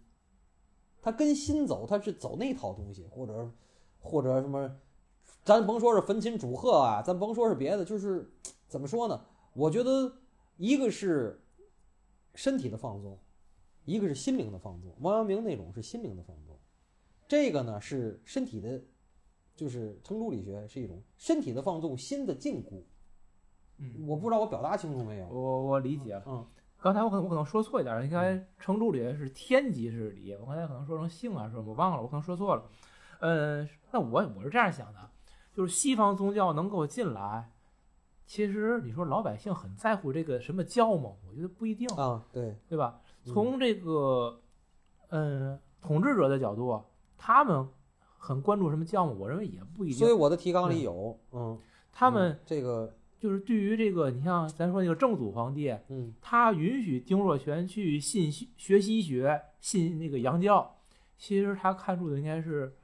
[1.01, 3.51] 他跟心走，他是走那套东西，或者
[4.03, 4.71] 或者什么，
[5.45, 8.31] 咱甭说是焚琴煮鹤啊，咱甭说是别的，就是
[8.69, 9.19] 怎么说呢？
[9.55, 10.13] 我觉得
[10.63, 11.43] 一个是
[12.37, 13.19] 身体的放纵，
[13.85, 14.97] 一个是心灵的放纵。
[15.01, 16.57] 王阳明那种是心灵的放纵，
[17.27, 18.81] 这个呢是身体的，
[19.57, 22.81] 就是程朱理学是一种身体的放纵，心的禁锢。
[23.79, 25.27] 嗯，我不知道我表达清楚没有？
[25.27, 26.23] 我我理解了。
[26.29, 26.47] 嗯
[26.79, 32.65] 刚才我可能我可能说错一点儿，应该程朱理学是天即是理，我刚才可能说成性啊什么，我忘了，我可能说错了。
[33.21, 35.11] 呃，那我我是这样想的，
[35.53, 37.52] 就是西方宗教能够进来，
[38.33, 41.11] 其实你说老百姓很在乎这个什么教吗？
[41.29, 42.99] 我觉得不一定，啊，对，对吧？
[43.27, 44.41] 嗯从这个
[45.11, 46.83] 嗯统治者的角度，
[47.19, 47.69] 他们
[48.17, 49.13] 很关注什么教吗？
[49.19, 49.99] 我认为也不一定。
[49.99, 51.59] 所以我的提纲里有，嗯，
[51.93, 60.79] 他们嗯这个，就是对于这个，你像咱说那个正祖皇帝，嗯他允许丁若泉去信学西学，信那个洋教，
[61.19, 62.75] 其实他看重的应该是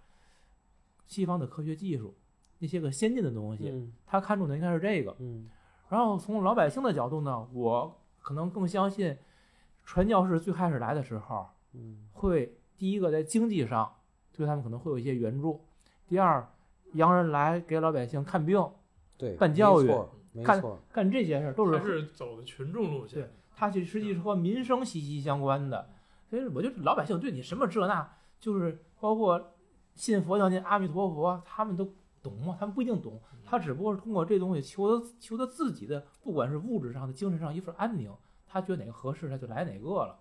[1.06, 2.14] 西方的科学技术，
[2.58, 5.14] 那些个先进的东西，嗯他看重的应该是这个。
[5.18, 5.48] 嗯
[5.88, 9.16] 然后从老百姓的角度呢，我可能更相信，
[9.84, 13.90] 传教士最开始来的时候，嗯会第一个在经济上
[14.32, 15.64] 对他们可能会有一些援助，
[16.06, 16.46] 第二，
[16.92, 18.62] 洋人来给老百姓看病，
[19.16, 19.88] 对，办教育
[20.44, 25.88] 干，干这些事儿都他是是走的群众路线对，它其实实际是和民生息息相关的。
[26.28, 29.54] 所以我觉得老百姓对你什么这那，就是包括
[29.94, 32.56] 信佛教信阿弥陀佛，他们都懂吗？
[32.58, 38.12] 他们不一定懂，他只不过是通过这东西求得求得自己的，不管是物质上的、精神上一份安宁，
[38.46, 40.18] 他觉得哪个合适，他就来哪个了。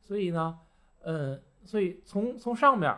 [0.00, 0.58] 所以呢，
[1.02, 2.94] 嗯，所以从从上面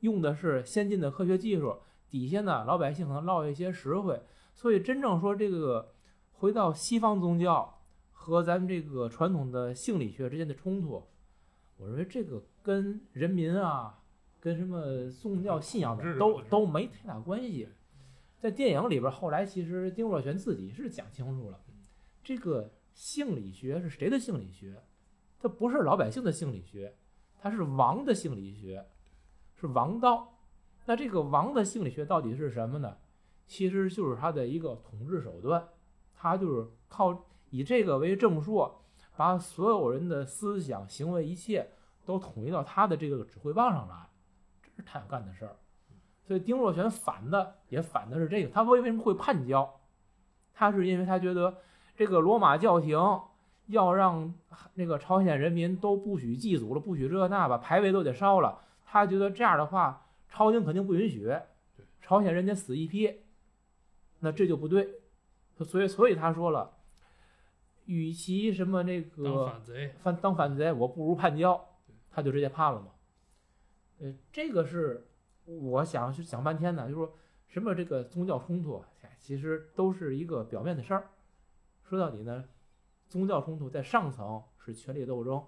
[0.00, 1.76] 用的是先进的科学技术，
[2.10, 4.20] 底下呢老百姓可能落一些实惠。
[4.54, 5.92] 所以真正说这个
[6.32, 7.80] 回到西方宗教
[8.12, 11.02] 和咱们这个传统的性理学之间的冲突，
[11.76, 13.98] 我认为这个跟人民啊，
[14.44, 17.66] 跟什么宗教信仰统治的都都没太大关系。
[18.38, 21.58] 在电影里边，后来其实丁若泉自己是讲清楚了，
[22.22, 24.82] 这个性理学是谁的性理学？
[25.40, 26.94] 它不是老百姓的性理学，
[27.40, 28.84] 它是王的性理学，
[29.54, 30.36] 是王道。
[30.84, 32.98] 那这个王的性理学到底是什么呢？
[33.46, 35.66] 其实就是他的一个统治手段，
[36.14, 38.84] 他就是靠以这个为正朔，
[39.16, 41.70] 把所有人的思想、行为一切
[42.04, 44.13] 都统一到他的这个指挥棒上来，这
[44.76, 45.56] 是他想干的事儿。
[46.26, 49.80] 所以丁若泉反的也反的是这个，他为为什么会叛教？
[50.54, 51.58] 他是因为他觉得
[51.96, 52.98] 这个罗马教廷
[53.66, 54.32] 要让
[54.74, 58.60] 那个朝鲜人民都不许祭祖了，不许这那，吧牌位都得烧了。
[58.86, 61.34] 他觉得这样的话，朝廷肯定不允许，
[62.00, 63.20] 朝鲜人家死一批，
[64.20, 64.88] 那这就不对。
[65.64, 66.70] 所以，所以他说了，
[67.86, 71.68] 与其什么那当个反贼，反当反贼，我不如叛教，
[72.10, 72.86] 他就直接叛了嘛。
[74.00, 75.06] 呃，这个是
[75.44, 77.12] 我想去想半天呢，就是说
[77.46, 81.10] 什么这个宗教冲突，哎其实都是一个表面的事儿。
[81.84, 82.44] 说到底呢，
[83.08, 85.40] 宗教冲突在上层是权力斗争，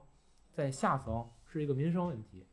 [0.53, 2.47] 在下层是是一个民生问题。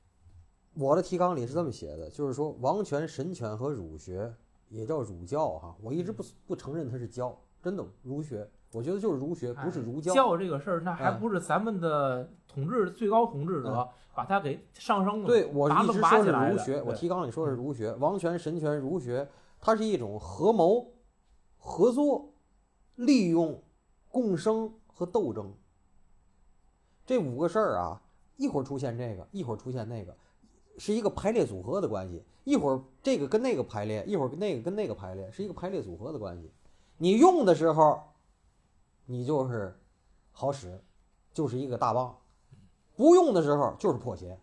[0.76, 4.34] 我的提纲里是这么写的，就是说王权、神权和儒学
[4.70, 10.14] 也叫儒教哈，我一直不不承认它是教，真的儒学，我觉得就是儒学，不是儒教。
[10.14, 19.28] 教这个事儿，那还嗯不是咱们的统治最高统治者把它给上升了，对我一直说儒学，我对提纲里说的是儒学，王权、神权、儒学，
[19.60, 20.94] 它是一种合谋、
[21.58, 22.34] 合作、
[22.96, 23.62] 利用、
[24.10, 25.54] 共生和斗争
[27.06, 28.02] 这五个事儿啊，
[28.38, 30.16] 一会儿出现这个，一会儿出现那个，
[30.78, 32.24] 是一个排列组合的关系。
[32.46, 36.52] 一会儿这个跟那个排列，一会儿跟那个跟那个排列，是一个排列组合的关系。
[36.98, 38.02] 你用的时候，
[39.06, 39.74] 你就是
[40.32, 40.78] 好使，
[41.34, 42.14] 就是一个大棒；
[42.96, 44.40] 不用的时候，就是破鞋。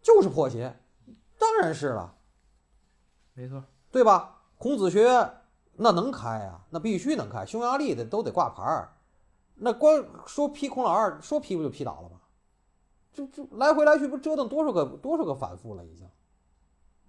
[0.00, 0.74] 就是破鞋，
[1.38, 2.16] 当然是了，
[3.34, 4.42] 没错，对吧？
[4.56, 5.40] 孔子学院
[5.74, 8.96] 那能开啊，那必须能开，匈牙利的都得挂牌儿，
[9.56, 12.20] 那光说批孔老二，说批不就批倒了吗？
[13.12, 16.08] 就就来回来去不折腾多少个多少个反复了，已经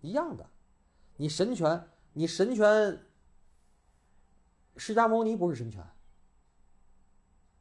[0.02, 0.46] 一样的。
[1.16, 3.06] 你神权，你神权，
[4.76, 5.88] 释迦牟尼不是神权，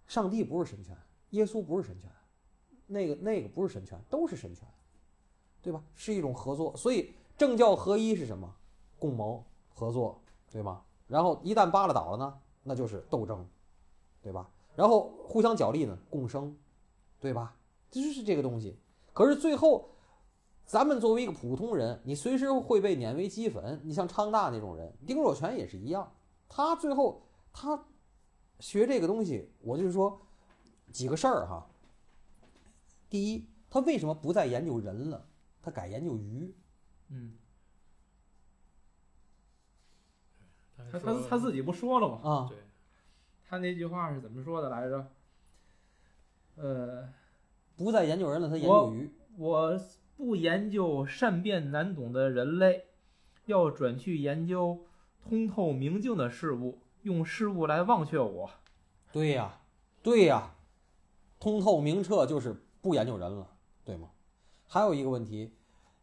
[0.06, 0.96] 上帝不是神权，
[1.30, 2.10] 耶稣不是神权，
[2.88, 4.66] 那个那个不是神权，都是神权。
[5.60, 5.82] 对吧？
[5.96, 8.54] 是一种合作，所以政教合一是什么？
[8.96, 10.18] 共谋合作，
[10.50, 10.82] 对吧？
[11.08, 13.44] 然后一旦扒拉倒了呢，那就是斗争，
[14.22, 14.48] 对吧？
[14.76, 16.56] 然后互相角力呢，共生，
[17.18, 17.56] 对吧？
[17.90, 18.78] 就是这个东西。
[19.12, 19.90] 可是最后，
[20.64, 23.80] 咱们作为一个普通人，你随时会被碾为齑粉。
[23.82, 26.10] 你像昌大那种人，丁若泉也是一样，
[26.48, 27.20] 他最后
[27.52, 27.84] 他
[28.60, 30.18] 学这个东西，我就是说
[30.92, 31.66] 几个事儿哈。
[33.08, 35.26] 第一，他为什么不再研究人了？
[35.62, 36.54] 他改研究鱼，
[37.08, 37.36] 嗯，
[40.76, 42.20] 他他他他自己不说了吗？
[42.22, 42.58] 啊，对，
[43.48, 45.10] 他那句话是怎么说的来着？
[46.56, 47.12] 呃，
[47.76, 49.10] 不再研究人了，他研究鱼。
[49.36, 49.80] 我
[50.16, 52.86] 不研究善变难懂的人类，
[53.46, 54.84] 要转去研究
[55.22, 58.50] 通透明净的事物，用事物来忘却我。
[59.12, 59.60] 对呀，
[60.02, 60.56] 对呀，
[61.38, 63.48] 通透明澈就是不研究人了，
[63.84, 64.10] 对吗？
[64.66, 65.52] 还有一个问题，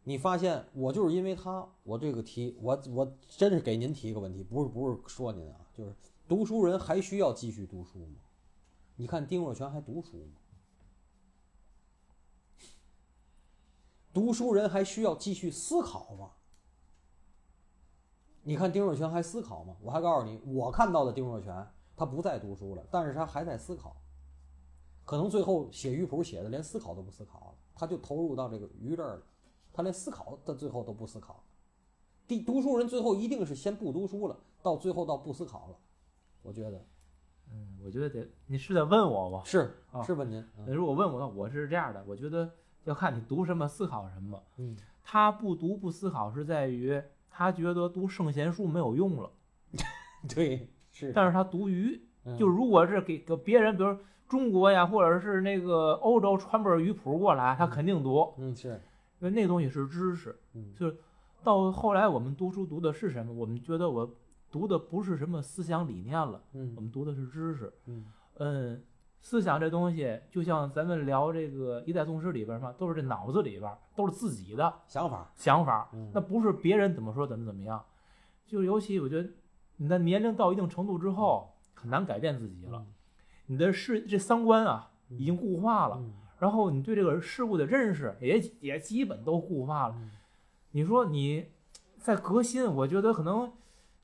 [0.04, 5.94] 你发现我就是因为他，我这个题，我我真是给您提一个问题，不是不是说您啊，就是
[6.28, 8.16] 读书人还需要继续读书吗？
[8.96, 10.32] 你看丁若全还读书吗？
[14.12, 16.30] 读书人还需要继续思考吗？
[18.42, 19.76] 你看丁若全还思考吗？
[19.80, 23.96] 我还告诉你，我看到的丁若全，他不再读书了，但是他还在思考。
[25.06, 29.22] 可能最后写鱼谱写的连思考都不思考了，他就投入到这个鱼这儿了，
[29.72, 31.42] 他连思考的最后都不思考。
[32.26, 35.76] 第读书人最后一定是先不读书了，到最后到不思考了。
[36.42, 36.84] 我觉得
[37.52, 39.42] 嗯，我觉得得你是在问我吗？
[39.44, 42.50] 是啊是问您，嗯如果问我，我是这样的，我觉得
[42.82, 44.42] 要看你读什么，思考什么。
[44.56, 49.30] 嗯，他不读不思考是在于他觉得读圣贤书没有用了，
[50.34, 53.96] 对是，但是他读鱼，嗯就如果是给给别人，比如
[54.28, 58.68] 中国呀，或者是那个欧洲传本鱼谱过来，他肯定读，嗯是
[59.20, 60.36] 因为那东西是知识。
[60.54, 60.96] 嗯就是
[61.42, 63.32] 到后来我们读书读的是什么？
[63.32, 64.10] 我们觉得我
[64.50, 67.72] 读的不是什么思想理念了，我嗯们读的是知识。
[67.86, 68.04] 嗯
[68.38, 68.82] 嗯，
[69.20, 77.82] 思想这东西，就像咱们聊这个《一代宗师》里边嘛，都是这脑子里边都是自己的想法，想法，嗯那不是别人怎么说怎么怎么样。
[78.46, 79.28] 就是尤其我觉得
[79.76, 82.84] 你的年龄到一定程度之后，很难改变自己了。
[83.46, 89.94] 你的世这三观啊已经固化了，嗯然后你对这个事物的认识也也基本都固化了。
[89.96, 90.10] 嗯
[90.72, 91.46] 你说你
[91.98, 93.50] 在革新，我觉得可能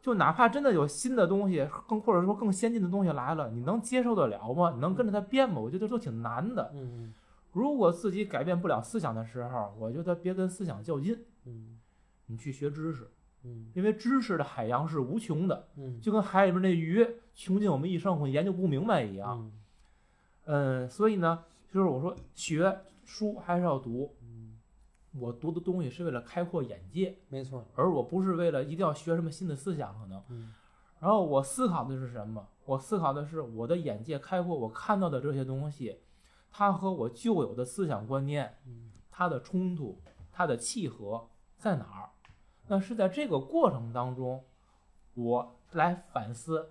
[0.00, 4.72] 就哪怕真的有新的东西，更或者说更先进的东西来了，你能接受得了吗？
[4.74, 5.61] 你能跟着它变吗？
[5.61, 6.70] 我觉得都挺难的。
[6.74, 7.12] 嗯
[7.52, 11.78] 如果自己改变不了思想的时候，我觉得别跟思想较劲，嗯
[12.24, 13.11] 你去学知识，
[13.44, 19.38] 嗯因为知识的海洋是无穷的，嗯就跟海里面那鱼穷尽我们一生，研究不明白一样。
[19.38, 19.52] 嗯
[20.44, 24.59] 嗯，所以呢，就是我说学书还是要读，嗯，
[25.18, 30.22] 我读的东西是为了开阔眼界，没错，而我不是为了一定要学什么新的思想，可能。
[30.28, 30.52] 嗯
[31.00, 32.46] 然后我思考的是什么？
[32.64, 35.98] 我思考的是我的眼界开阔，我看到的这些东西，
[36.52, 40.00] 它和我旧有的思想观念，嗯它的冲突，
[40.31, 42.11] 它的契合在哪儿？
[42.68, 44.44] 那是在这个过程当中，
[45.14, 46.70] 我来反思，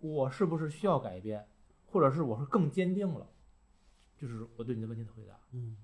[0.00, 1.46] 我是不是需要改变，
[1.90, 3.26] 或者是我是更坚定了？
[4.16, 5.34] 就是我对你的问题的回答。
[5.52, 5.76] 嗯，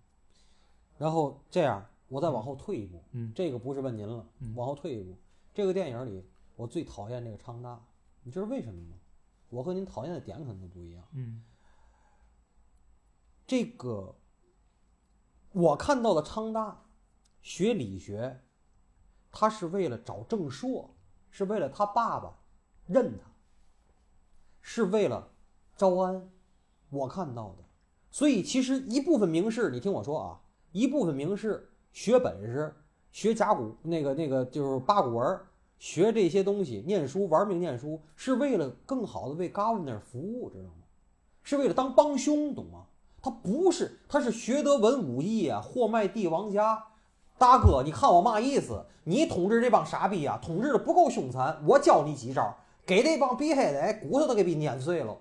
[0.98, 5.16] 然后这样，我再往后退一步，嗯这个不是问您了，嗯往后退一步，
[5.54, 6.24] 这个电影里
[6.56, 7.80] 我最讨厌这个昌大，
[8.22, 8.96] 你知道为什么吗？
[9.48, 11.02] 我和您讨厌的点可能都不一样。
[11.12, 11.42] 嗯
[13.46, 14.14] 这个
[15.50, 16.84] 我看到的昌大
[17.42, 18.40] 学理学，
[19.32, 20.90] 他是为了找郑硕，
[21.30, 22.32] 是为了他爸爸
[22.86, 23.24] 认他，
[24.60, 25.28] 是为了
[25.76, 26.30] 招安。
[26.90, 27.64] 我看到的，
[28.10, 30.40] 所以其实一部分名士，你听我说啊，
[30.72, 32.74] 一部分名士学本事，
[33.12, 35.40] 学甲骨那个那个就是八股文，
[35.78, 40.82] 学这些东西，念书玩命念书，是为了更好的为 governor 服务，知道吗？
[41.44, 42.86] 是为了当帮凶，懂吗？
[43.22, 46.84] 他不是，他是学得文武艺啊，货卖帝王家。
[47.40, 48.84] 大哥，你看我嘛意思？
[49.04, 55.16] 你统治这帮傻逼啊，统治的不够凶残，我教你几招，给这帮逼黑的骨头都给逼碾碎了。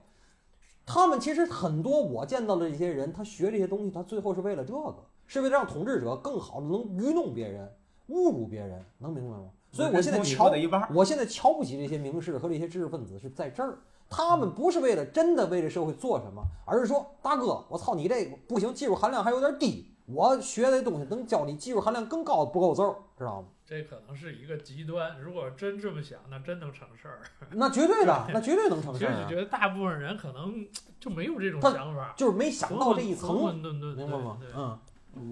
[0.85, 4.95] 他们其实很多我见到的这些人，他学这些东西，他最后是为了这个，
[5.27, 7.71] 是为了让统治者更好的能愚弄别人、
[8.09, 9.45] 侮辱别人，能明白吗？
[9.71, 10.51] 所以我现在瞧
[10.93, 13.77] 我现在瞧不起这些名士和这些知识分子是在这儿，
[14.09, 23.47] 他们不是为了真的为这社会做什么，而是说大哥，我操你这个不行，技术含量还有点低，我学的东西能教你技术含量更高的不够揍，知道吗？
[23.65, 25.19] 这可能是一个极端。
[25.21, 27.21] 如果真这么想，那真能成事儿。
[27.53, 30.67] 那绝对的，那绝对能成事儿啊实你觉得大部分人可能
[30.99, 34.51] 就没有这种想法，就是没想到这一层，浑沌沌，明白吗对？
[34.51, 34.79] 对嗯，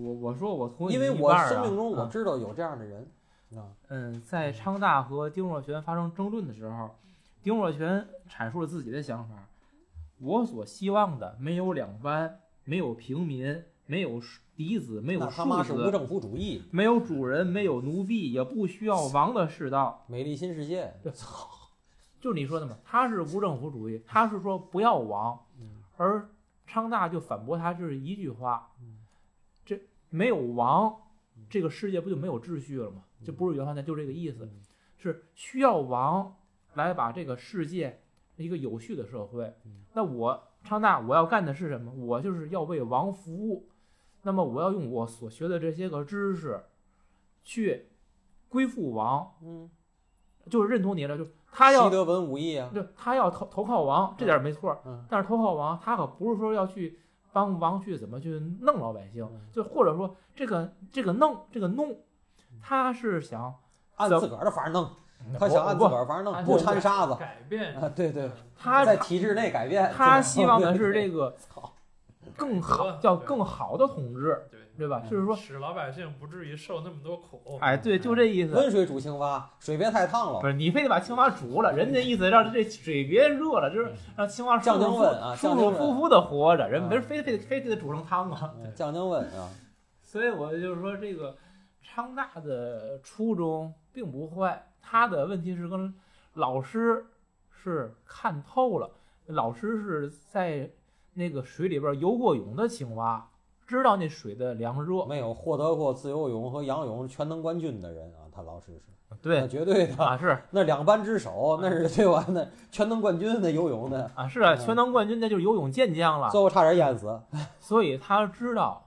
[0.06, 3.10] 我我说我同意因为我你一半儿啊生命中我嗯知道有这样的人
[3.56, 6.96] 啊，嗯，在昌大和丁若璇发生争论的时候，
[7.42, 9.36] 丁若璇阐述了自己的想法。
[10.20, 14.22] 我所希望的没有两班，没有平民，没有
[14.56, 20.06] 嫡子，没有那他妈庶子，是无政府主义，没有主人，没有奴婢，也不需要王的世道。
[20.08, 20.94] 美丽新世界，
[22.20, 26.30] 就是你说的嘛，他是无政府主义，他是说不要王，嗯而
[26.66, 28.98] 昌大就反驳他，就是一句话嗯，
[29.66, 30.94] 这没有王，
[31.50, 33.04] 这个世界不就没有秩序了吗？
[33.24, 34.62] 这不是原话，那就这个意思嗯，
[34.98, 36.36] 是需要王
[36.74, 38.02] 来把这个世界
[38.36, 39.86] 一个有序的社会嗯。
[39.94, 41.92] 那我昌大我要干的是什么？
[41.94, 43.70] 我就是要为王服务。
[44.24, 46.64] 那么我要用我所学的这些个知识，
[47.44, 47.90] 去
[48.50, 49.70] 归附王，嗯，
[50.50, 54.78] 就是认同你了，就是他要习得文武艺啊，对，他要投投靠王，这点没错。
[54.86, 55.06] 嗯。
[55.10, 57.00] 但是投靠王，他可不是说要去
[57.32, 59.42] 帮王去怎么去弄老百姓，嗯。
[59.52, 61.98] 就或者说这个这个弄这个弄，
[62.62, 63.54] 他是想
[63.96, 64.90] 按自个儿的法儿弄，
[65.40, 71.74] 他想按自个儿法儿弄，不掺沙子改变啊，对对，他在体制内改变，他希望的是这个操
[72.38, 75.02] 更好叫更好的统治，对，对吧？
[75.04, 77.58] 嗯就是说，使老百姓不至于受那么多苦。
[77.60, 78.54] 哎，对，就这意思。
[78.54, 80.48] 温水煮青蛙，水别太烫了不。
[80.48, 88.54] 是你非得把青蛙煮了，人家意思让这水别热了，就是让青蛙舒降舒服降温啊舒舒服服的活着，人啊不是非非得非得煮成汤啊。
[88.60, 89.50] 嗯降降温啊，
[90.04, 91.36] 所以我就是说，这个
[91.82, 95.94] 昌大的初衷并不坏，他的问题是跟
[96.36, 97.04] 老师
[97.50, 98.92] 是看透了，
[99.26, 100.70] 老师是在
[101.18, 103.28] 那个水里边游过泳的青蛙，
[103.66, 105.04] 知道那水的凉热。
[105.06, 112.24] 没有获得过自由泳和仰泳全能冠军的人啊，他老师是，对绝对的，啊，是那两班之首，那是对吧？
[112.30, 117.20] 那全能冠军那游泳的，啊，是啊，嗯全能冠军那就是游泳健将了，最后差点淹死。
[117.60, 118.86] 所以他知道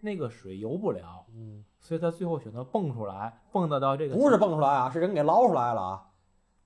[0.00, 6.02] 那个水游不了，嗯，所以他最后选择蹦出来，蹦得到这个不是蹦出来啊，是人给捞出来了啊，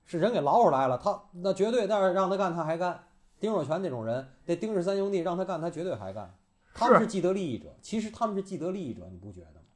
[0.03, 0.97] 是人给捞出来了。
[0.97, 3.03] 他那绝对，但是让他干他还干。
[3.45, 6.33] 丁若泉那种人，那丁氏三兄弟让他干，他绝对还干。
[6.73, 9.67] 他们是是既得利益者，其实他们是既得利益者，你不觉得吗？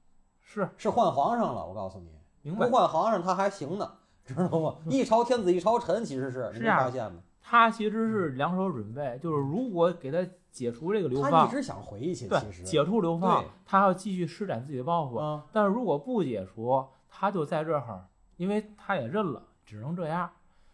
[0.41, 2.67] 是是换皇上了，我告诉你，不。
[2.67, 3.91] 换皇上他还行呢，
[4.25, 4.77] 知道吗？
[4.89, 7.19] 一朝天子一朝臣，其实是你没发现吗？
[7.43, 15.19] 他其实是两手准备，就是如果给他解除这个流放，他一直想回去，对其实解除流放对，他要继续施展自己的抱负。
[15.19, 20.27] 嗯，但是如果不解除，他就在这儿，因为他也认了，只能这样。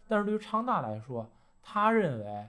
[0.08, 1.28] 但是对于昌大来说，
[1.62, 2.48] 他认为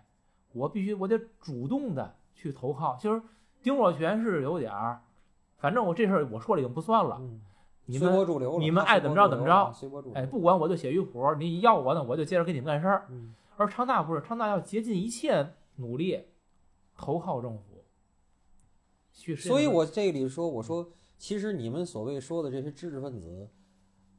[0.57, 2.97] 我必须我得主动的去投靠。
[2.97, 3.21] 就是
[3.61, 5.01] 丁若泉是有点儿，
[5.57, 7.21] 反正我这事儿我说了已经不算了，
[7.85, 8.27] 你们
[8.59, 9.73] 你们爱怎么着怎么着。
[10.13, 13.05] 哎不管我就写玉谱，你要我呢我就接着给你们干事儿。
[13.09, 16.25] 嗯，而昌大不是，昌大要竭尽一切努力
[16.97, 17.83] 投靠政府，
[19.13, 23.49] 去所以我这里说，我说其实你们所谓说的这些知识分子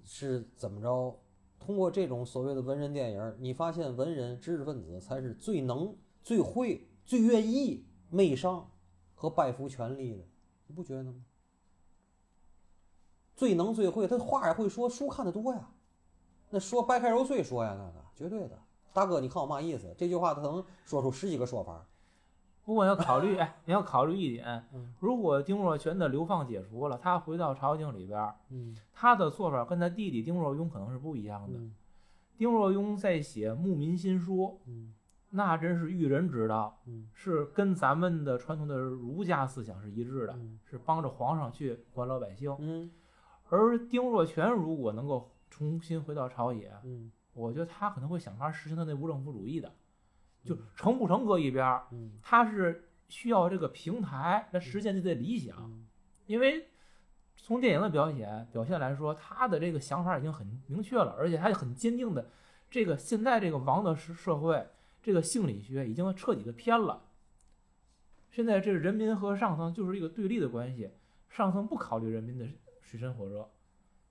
[0.05, 1.19] 是怎么着？
[1.61, 5.95] 通过这种所谓的文人电影，你发现文人知识分子才是最能、
[6.29, 8.71] 最会、最愿意媚上
[9.15, 10.23] 和拜服权力的，
[10.67, 11.25] 你不觉得吗？
[13.35, 15.71] 最能最会，他话也会说，书看得多呀。
[16.51, 18.59] 那说掰开揉碎说呀，那个绝对的。
[18.93, 19.95] 大哥，你看我嘛意思？
[19.97, 21.87] 这句话他能说出十几个说法。
[22.63, 31.59] 不过要考虑， 哎，你要考虑一点嗯，如果丁若泉的流放解除了，他回到朝廷里边，嗯他的做法跟他弟弟丁若雍可能是不一样的。
[31.59, 31.75] 嗯
[32.37, 34.93] 丁若雍在写《牧民新书》，嗯
[35.31, 37.09] 那真是育人之道，嗯。
[37.13, 42.55] 是跟咱们的传统的儒家思想是一致的，嗯是帮着皇上去管老百姓。
[42.59, 42.91] 嗯。
[43.51, 47.11] 而丁若铨如果能够重新回到朝野，嗯。
[47.35, 49.73] 我觉得他可能会想法实行他那无政府主义的，
[50.45, 52.13] 就嗯成不成搁一边儿，嗯。
[52.23, 55.87] 他是需要这个平台来实现自己的理想，嗯。
[56.27, 56.67] 因为
[57.37, 62.29] 从电影的表现表现来说，他的这个想法已经很明确了，而且他很坚定的，
[62.69, 64.67] 这个现在这个王的社社会，
[65.03, 67.05] 这个性理学已经彻底的偏了。
[68.31, 70.91] 现在这人民和上层就是一个对立的关系，
[71.29, 72.47] 上层不考虑人民的
[72.81, 73.49] 水深火热，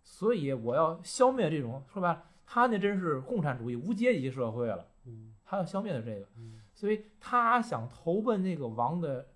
[0.04, 6.28] 所以我要消灭这种说白了，他那真是共产主义无阶级社会了，嗯他要消灭的这个。
[6.38, 9.28] 嗯所以他想投奔那个王的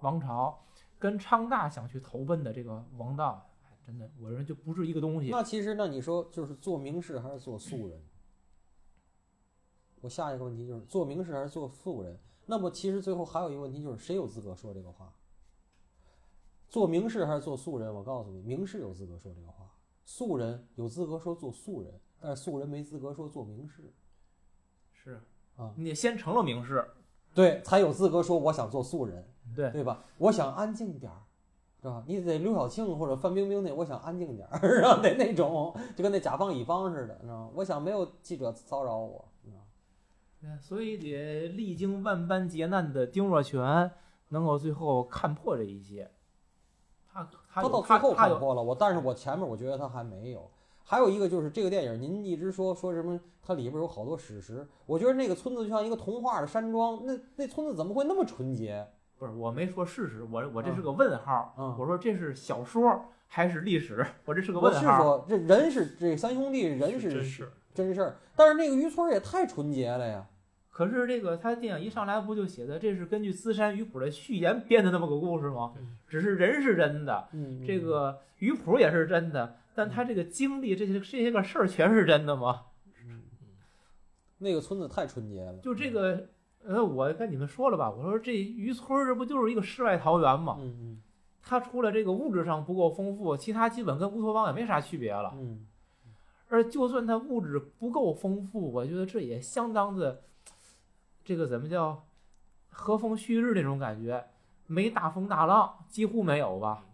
[0.00, 0.66] 王朝，
[0.98, 5.30] 跟昌大想去投奔的这个王道，哎真的，我认为就不是一个东西。
[5.30, 7.98] 那其实，那你说就是做名士还是做素人？
[10.00, 12.18] 我下一个问题就是做名士还是做素人？
[12.46, 15.12] 那么其实最后还有一个问题就是谁有资格说这个话？
[16.68, 17.92] 做名士还是做素人？
[17.92, 19.70] 我告诉你，名士有资格说这个话，
[20.04, 23.92] 素人有资格说做素人，但是素人没资格说做名士，
[24.92, 25.20] 是
[25.56, 26.88] 啊你得先成了名士，
[27.34, 30.04] 对，才有资格说我想做素人，对，对吧？
[30.18, 31.22] 我想安静点儿，
[31.82, 32.04] 是吧？
[32.06, 35.00] 你得刘晓庆或者范冰冰那，我想安静点儿， 是吧？
[35.02, 37.50] 得那种，就跟那甲方乙方似的，知道吗？
[37.54, 39.28] 我想没有记者骚扰我，
[40.60, 43.90] 所以得历经万般劫难的丁若铨
[44.28, 46.10] 能够最后看破这一切。
[47.12, 50.50] 他他他到最后看破了我，但是我前面我觉得他还没有。
[50.82, 58.86] 还有一个就是这个电影，您一直说说什么，它里边有好多史实，我觉得那个村子就像一个童话的山庄，那那村子怎么会那么纯洁？
[59.18, 61.54] 不是我没说事实，我我这嗯是个问号。
[61.58, 64.04] 嗯我说这是小说还是历史？
[64.24, 65.02] 我这是个我是问号。
[65.02, 70.26] 说这人是这三兄弟人是真是是真事儿，但是那个渔村也太纯洁了呀。
[70.70, 75.74] 可是这个他电影一上来不就写的这是根据资山渔谱的序言编的那么个故事吗？
[75.76, 82.62] 嗯只是人是真的，嗯，这个渔谱也是真的，但他这个经历这些这些个事儿全是真的吗？
[83.04, 83.22] 嗯
[84.38, 85.58] 那个村子太纯洁了。
[85.62, 86.26] 就这个，
[86.64, 90.56] 呃，我跟你们说了吧，我说这渔村儿这不就是一个世外桃源吗？
[90.60, 91.00] 嗯
[91.42, 95.32] 它除了这个物质上不够丰富，其他基本跟乌托邦也没啥区别了。
[95.36, 95.66] 嗯
[96.50, 100.24] 而就算它物质不够丰富，我觉得这也相当的，
[101.24, 102.04] 这个怎么叫
[102.68, 104.22] 和风煦日那种感觉，
[104.66, 106.84] 没大风大浪，几乎没有吧。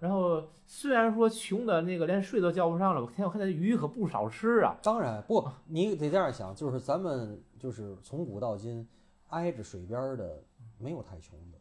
[0.00, 4.76] 然后虽然说穷的那个连睡都叫不上了，我天，我看那鱼可不少吃啊。
[4.82, 8.86] 当然不，你得这样想，就是咱们就是从古到今，
[9.28, 10.42] 挨着水边的
[10.78, 11.58] 没有太穷的。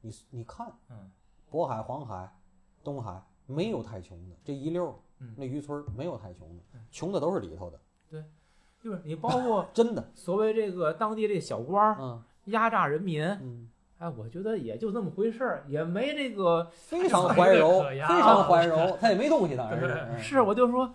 [0.00, 1.10] 你你看，嗯，
[1.50, 2.34] 渤海、黄海、
[2.82, 5.34] 东海没有太穷的，这一溜儿嗯。
[5.36, 7.78] 那渔村没有太穷的嗯，穷的都是里头的，
[8.10, 8.24] 对
[8.80, 10.10] 就是你包括 真的。
[10.14, 12.22] 所谓这个当地这小官儿嗯。
[12.46, 20.22] 压榨人民，嗯，哎，我觉得也就那么回事儿，也没这个非常怀柔， 非常怀柔，他也没东西，当然是。
[20.22, 20.94] 是，我就说，嗯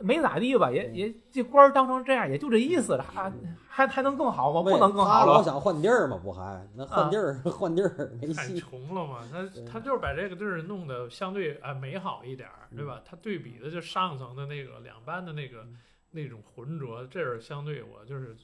[0.00, 3.32] 没咋地吧，也也这官儿当成这样，也就这意思了，还
[3.68, 4.62] 还还能更好吗？
[4.62, 5.26] 不能更好了。
[5.26, 8.46] 他老想换地儿嘛，不还那换地儿换地儿没太。
[8.54, 13.00] 穷了嘛，他 他就是把这个地儿弄得相对啊美好一点儿，对吧？
[13.04, 15.78] 他对比的就上层的那个两班的那个嗯
[16.10, 18.36] 那种浑浊，这是相对我就是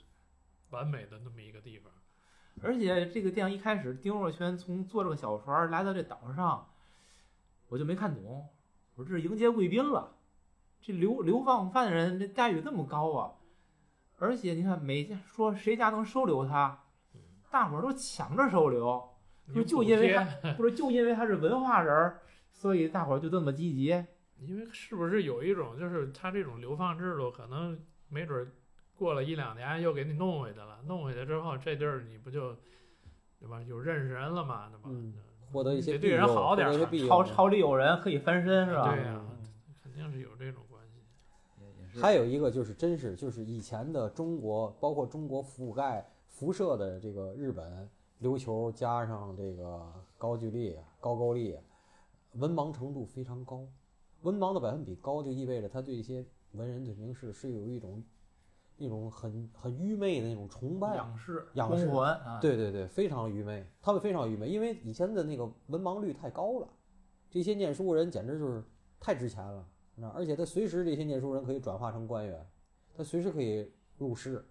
[0.70, 1.92] 完美的那么一个地方。
[2.62, 6.66] 而且这个电影一开始，丁若铨从坐这个小船儿来到这岛上，
[7.68, 8.48] 我就没看懂，
[8.96, 10.10] 我说这是迎接贵宾了，
[10.80, 13.32] 这流流放犯人这待遇这么高啊！
[14.18, 16.84] 而且你看每家说谁家能收留他，
[17.50, 19.02] 大伙儿都抢着收留，
[19.54, 22.22] 就就因为他不是就因为他是文化人儿，
[22.52, 24.04] 所以大伙儿就这么积极。
[24.40, 28.52] 因为是不是有一种就是他这种流放制度，可能没准儿
[28.96, 32.56] 过了一两年又给你弄回去了，弄回去之后这地儿你不就
[33.40, 33.60] 对吧？
[33.62, 34.82] 有认识人了嘛，对吧？
[34.86, 35.14] 嗯
[35.50, 38.94] 获得一些对人庇佑好点儿获得一些庇佑朝朝里有人可以翻身是吧？
[38.94, 39.38] 对呀、嗯
[39.82, 40.62] 肯定是有这种
[42.00, 47.88] 还有一个就是，真是就是以前的中国，包括中国覆盖辐射的这个日本
[48.20, 51.58] 琉球，加上这个高句丽、高句丽，
[52.34, 53.66] 文盲程度非常高。
[54.22, 58.02] 文盲的百分比高，就意味着他对一些文人、对名士是有一种
[58.76, 60.96] 一种很很愚昧的那种崇拜。
[60.96, 66.68] 仰视、仰视啊，对对对，非常愚昧，他们非常愚昧，因为以前的那个文盲率太高了，
[67.30, 68.62] 这些念书人简直就是
[68.98, 69.64] 太值钱了，
[70.14, 72.46] 而且他随时这些念书人可以转化成官员，
[72.96, 74.44] 他随时可以入仕，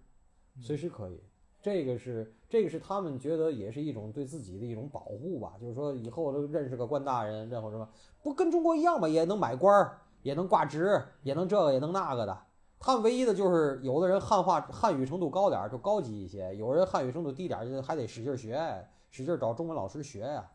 [0.60, 1.20] 随时可以，
[1.60, 7.88] 这个是这个是他们觉得也是一种对自己的一种保护吧，就是说以后都认识个官大人，然后什么
[8.22, 12.38] 不跟中国一样嘛，也能买官儿，也能挂职，也能这个也能那个的，
[12.78, 20.50] 他们唯一的就是有的人汉化汉语程度高点儿就高级一些，有人汉语程度低点儿就还得使劲学，使劲找中文老师学呀、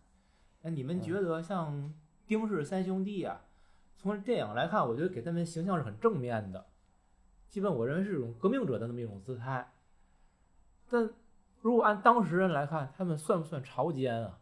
[0.62, 1.94] 那你们觉得像
[2.26, 3.42] 丁氏三兄弟啊，
[4.04, 6.66] 从电影来看，我觉得给他们形象是很正面的，
[7.50, 9.72] 基本我认为是一种革命者的那么一种姿态。
[10.90, 11.10] 但
[11.62, 14.40] 如果按当时人来看，他们算不算朝奸啊？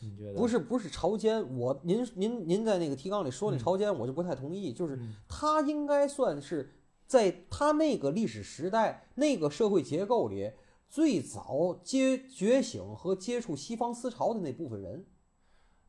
[0.00, 0.34] 你觉得？
[0.34, 6.72] 不是不是朝奸，我您您您在那个提纲里说那嗯朝奸，我就不太同意，就是嗯他应该算是
[7.06, 10.52] 在他那个历史时代、那个社会结构里
[10.88, 15.04] 最早接觉醒和接触西方思潮的那部分人，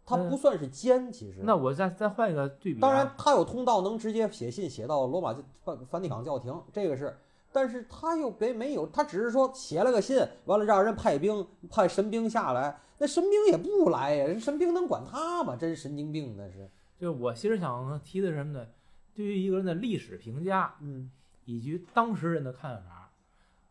[0.08, 1.42] 他嗯不算是奸，其实。
[1.44, 5.36] 那我再再换一个对比、啊，当然，他有通道能直接写信写到罗马
[5.66, 7.16] 梵梵蒂冈教廷，这个是。
[7.52, 15.56] 但是他又别没有，他只是说写了个信，完了让人派兵派神兵下来，那神兵也不来呀，人神兵能管他吗？
[15.56, 16.70] 真神经病那是。
[17.00, 18.66] 就是我其实想提的是什么呢？
[19.14, 21.12] 对于一个人的历史评价嗯，
[21.46, 23.12] 以及当时人的看法，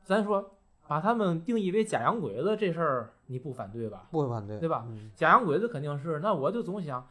[0.05, 0.56] 咱说
[0.89, 4.09] 把他们定义为假洋鬼子这事儿，你不反对吧？
[4.11, 7.09] 不会反对，对吧嗯假洋鬼子肯定是，那我就总想，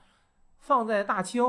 [0.58, 1.44] 放在大清，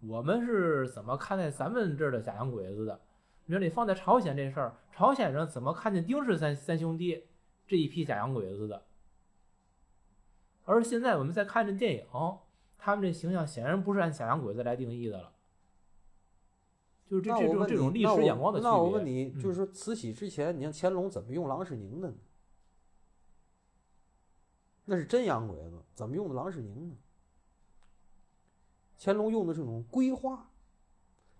[0.00, 3.00] 我们是怎么看待咱们这儿的假洋鬼子的？
[3.46, 7.24] 你说你放在朝鲜这事儿，朝鲜人怎么看见丁氏三三兄弟
[7.66, 8.82] 这一批假洋鬼子的？
[10.64, 12.04] 而现在我们在看这电影，
[12.78, 15.30] 他们这形象显然不是按假洋鬼子来定义的了，
[17.06, 17.32] 就是这
[17.66, 18.70] 这种历史眼光的区别。
[18.70, 22.16] 那我问你，嗯就是说慈禧之前，你像乾隆怎么用郎世宁的呢？
[24.86, 26.96] 那是真洋鬼子，怎么用的郎世宁呢？
[28.98, 30.50] 乾隆用的是种规划，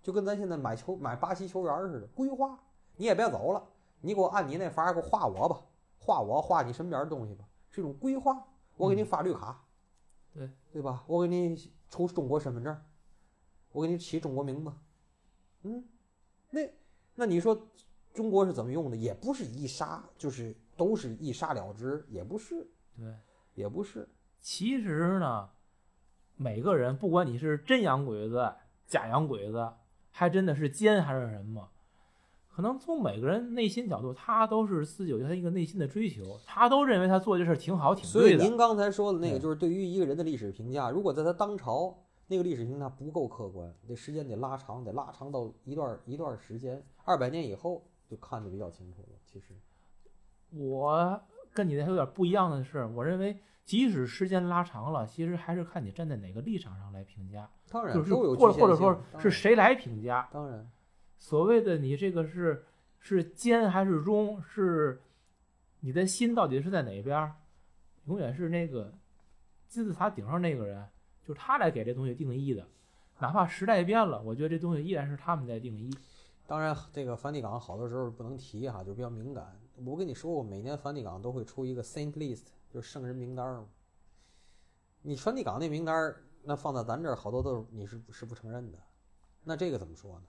[0.01, 2.59] 就跟咱现在买球买巴西球员似的，规划。
[2.97, 3.67] 你也别走了，
[4.01, 5.61] 你给我按你那法儿给我画我吧，
[5.97, 8.47] 画我画你身边的东西吧，是一种规划。
[8.77, 9.65] 我给你发绿卡，
[10.33, 11.03] 对对吧？
[11.07, 12.77] 我给你出中国身份证，
[13.71, 14.71] 我给你起中国名字，
[15.65, 15.83] 嗯，
[16.51, 16.61] 那
[17.15, 17.67] 那你说
[18.13, 18.95] 中国是怎么用的？
[18.95, 23.13] 也不是一杀，就是都是一杀了之，也不是，对，
[23.55, 24.07] 也不是。
[24.39, 25.49] 其实呢，
[26.35, 28.53] 每个人不管你是真洋鬼子、
[28.85, 29.73] 假洋鬼子，
[30.11, 31.67] 还真的是奸还是什么，
[32.47, 38.43] 可能从每个人内心角度，他都是自己有他一个内心的追求，他都认为他做这事儿挺好、挺所以对的。
[38.43, 49.19] 您刚才说的那个，就是对于一个人的历史评价，如果在他当朝那个历史评价不够客观，这时间得拉长，得拉长到一段一段时间，二百年以后就看得比较清楚了。
[49.25, 49.53] 其实，
[50.51, 51.21] 我
[51.53, 60.27] 跟你的还有点不一样的是，我认为即使时间拉长了，其实还是看你站在哪个立场上来评价，当然就是或或者说是谁来评价。
[60.31, 60.69] 当然，
[61.17, 62.65] 所谓的你这个是
[62.99, 65.01] 是奸还是忠，是
[65.81, 67.35] 你的心到底是在哪边儿？
[68.05, 68.93] 永远是那个
[69.67, 70.87] 金字塔顶上那个人，
[71.25, 72.65] 就是他来给这东西定义的。
[73.19, 75.89] 哪怕时代变了，我觉得这东西依然是他们在定义。
[76.45, 79.59] 当然，这个梵蒂冈好多时候不能提哈，就比较敏感。
[79.83, 83.65] 我跟你说过，每年梵蒂冈都会出一个 Saint List，就是圣人名单儿嘛。
[85.01, 88.77] 你梵蒂冈那名单儿，那放在咱这儿好多都是你是是不承认的。
[89.43, 90.23] 那这个怎么说呢？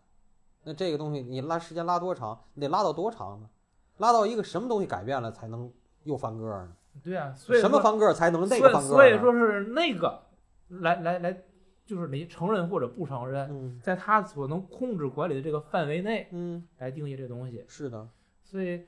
[0.65, 2.45] 那这个东西你拉时间拉多长？
[2.55, 3.51] 你得拉到多长呢？
[3.99, 5.73] 拉到一个什么东西改变了才能
[6.05, 6.77] 又翻个儿呢？
[7.03, 8.97] 对啊，所以什么翻个儿才能那个翻个儿？
[8.97, 10.23] 所以说是那个
[10.69, 11.43] 来来来，
[11.85, 17.65] 就是你承认或者不承认，嗯在他所能控制管理的这个范围内嗯，来定义这东西。
[17.69, 18.09] 是的，
[18.43, 18.85] 所以，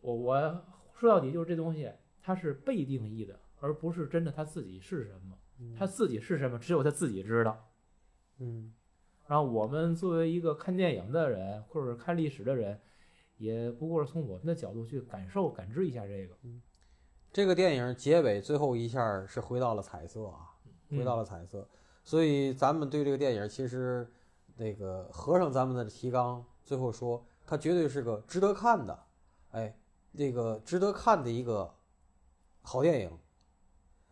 [0.00, 1.90] 我我说到底就是这东西
[2.22, 5.36] 它是被定义的，而不是真的他自己是什么。
[5.60, 7.68] 嗯他自己是什么，只有他自己知道。
[8.38, 8.72] 嗯
[9.28, 12.80] 然后我们作为一个看电影的人，或者是看历史的人，
[13.36, 16.36] 也不过是从我们的角度去感受、感知一下这个。
[17.32, 20.50] 这个电影结尾最后一下是回到了彩色啊。
[20.96, 21.66] 回到了，彩色，
[22.04, 24.10] 所以咱们对这个电影其实
[24.56, 28.98] 那个合上咱们的提纲，最后说它绝对是个值得看的，
[29.50, 29.76] 哎，
[30.16, 31.74] 这个值得看的一个
[32.60, 33.18] 好电影，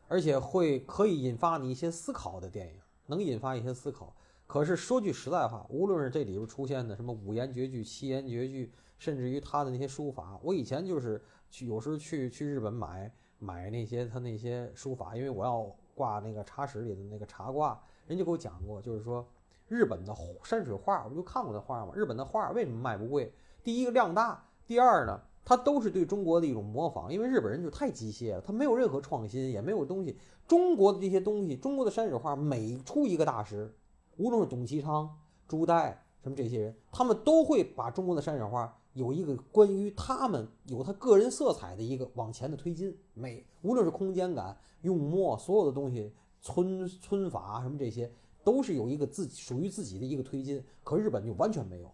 [0.08, 4.14] 而且会可以引发你一些思考的电影，能引发一些思考。
[4.46, 19.26] 可是说句实在话，无论是这里边出现的什么五言绝句、七言绝句，甚至于他的那些书法，我以前就是去有时候去去日本买买那些他那些书法，因为我要挂那个茶室里的那个茶挂，人家给我讲过，就是说
[19.68, 20.14] 日本的
[20.44, 21.92] 山水画，我就看过那画嘛。
[21.94, 23.32] 日本的画为什么卖不贵？
[23.62, 30.16] 第一个量大，第二呢，它都是对中国的一种模仿，因为日本人就太机械了，他没有任何创新，也没有东西。
[30.48, 33.72] 中国的这些东西，中国的山水画每出一个大师，
[34.16, 35.08] 无论是董其昌、
[35.46, 42.98] 朱代什么这些人，他们都会把中国的山水画有一个关于他们有他个人色彩的一个往前的推进。
[43.14, 48.10] 每无论是空间感、用墨，所有的东西，皴皴法什么这些，
[48.42, 51.90] 都是有一个自己属于自己的一个推进，可日本就完全没有，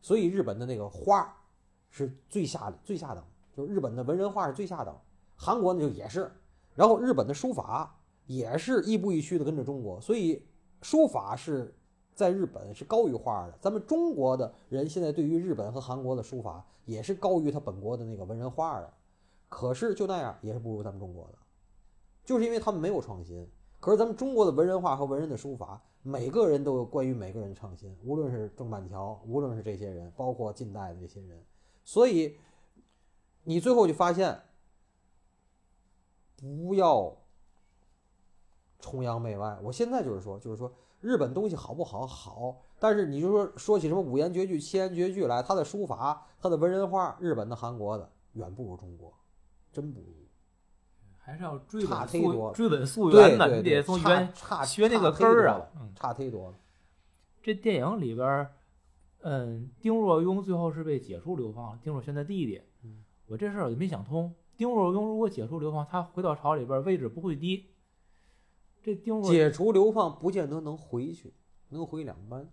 [0.00, 1.36] 所以日本的那个画
[1.90, 3.24] 是最下最下等，
[3.56, 4.94] 就是日本的文人画是最下等，
[5.34, 6.30] 韩国呢就也是，
[6.74, 10.46] 然后日本的书法也是亦步亦趋的跟着中国，所以
[10.82, 11.74] 书法是
[12.14, 13.58] 在日本是高于画的。
[13.60, 18.92] 咱们中国的人现在对于日本和韩国的书法也是高于他本国的那个文人画的，
[19.48, 21.38] 可是就那样也是不如咱们中国的，
[22.24, 23.48] 就是因为他们没有创新。
[23.80, 31.40] 可是咱们中国的文人画和文人的书法，每个人都有关于每个人的创新，无论是郑板桥，无论是这些人，包括近代的这些人，
[31.84, 32.36] 所以
[33.44, 34.40] 你最后就发现，
[36.36, 37.16] 不要
[38.80, 39.58] 崇洋媚外。
[39.62, 42.04] 我现在就是说，就是说日本东西好不好？
[42.04, 49.14] 好，但是你就说说起什么五言绝句、七言绝句来，他的书法、他的文人画，日本的、韩国的远不如中国，
[49.80, 50.06] 真不如。
[51.16, 56.58] 还是要追差本溯追本溯源的，对你得对，差学那个根儿啊差忒多了。
[57.42, 58.48] 这电影里边，
[59.20, 62.60] 嗯，丁若庸最后是被解除流放，丁若轩的弟弟。
[62.82, 67.66] 嗯我这事儿我就没想通，丁若庸如果解除流放，他回到朝里边位置不会低。
[68.82, 71.34] 这丁若解除流放不见得能回去，
[71.68, 72.50] 能回两班，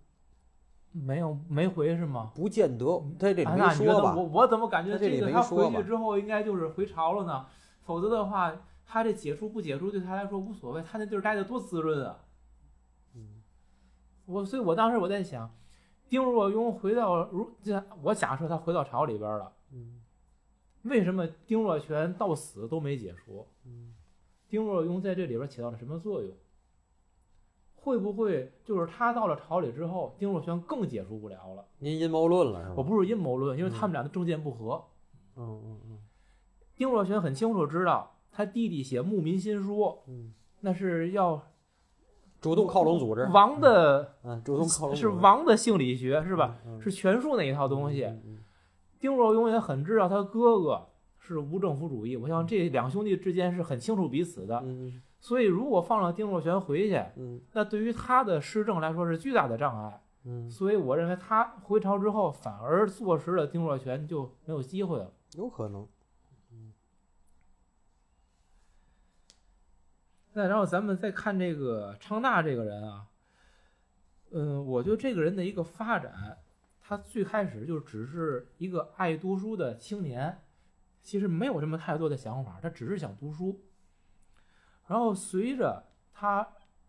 [0.95, 2.31] 没有没回是吗？
[2.33, 2.85] 不见得。
[3.19, 4.23] 他这里没啊那你说吧我？
[4.23, 7.45] 我怎么感觉这个他回去之后应该就是回朝了呢？
[7.81, 12.19] 否则的话，他这解除不解除对他来说无所谓，他那地儿待的多滋润啊！
[13.13, 13.43] 嗯
[14.25, 15.53] 我所以，我当时我在想，
[16.07, 20.01] 丁若庸回到如这，我假设他回到朝里边了，嗯
[20.83, 23.45] 为什么丁若全到死都没解除？
[23.65, 23.93] 嗯
[24.47, 26.31] 丁若庸在这里边起到了什么作用？
[27.86, 31.63] 会不会就是他到了朝里之后，丁若全更解除不了了？
[31.77, 32.73] 您阴谋论了是吧？
[32.77, 34.83] 我不是阴谋论，因为他们俩的政见不合。
[35.36, 35.99] 嗯嗯嗯
[36.75, 41.39] 丁若全很清楚知道，他弟弟写《牧民新书》，嗯，那是要
[42.41, 46.57] 主动靠拢组织，王的，嗯，主动靠拢是王的性理学是吧？？
[46.65, 48.09] 嗯是权术那一套东西。
[48.99, 50.88] 丁若庸也很知道他哥哥
[51.19, 54.59] 是无政府主义，我想这两兄弟之间是很清楚彼此的。
[54.65, 59.99] 嗯所以如果放了丁若全回去，嗯那对于他的施政来说是巨大的障碍。
[60.23, 65.11] 嗯，所以我认为他回朝之后，反而坐实了丁若全就没有机会了。
[65.34, 65.88] 有可能。
[70.34, 73.07] 那然后咱们再看这个昌大这个人啊，
[74.30, 76.38] 嗯，我觉得这个人的一个发展，
[76.80, 80.43] 他最开始就只是一个爱读书的青年，
[81.01, 83.64] 其实没有什么太多的想法，他只是想读书。
[84.88, 86.47] 然后随着他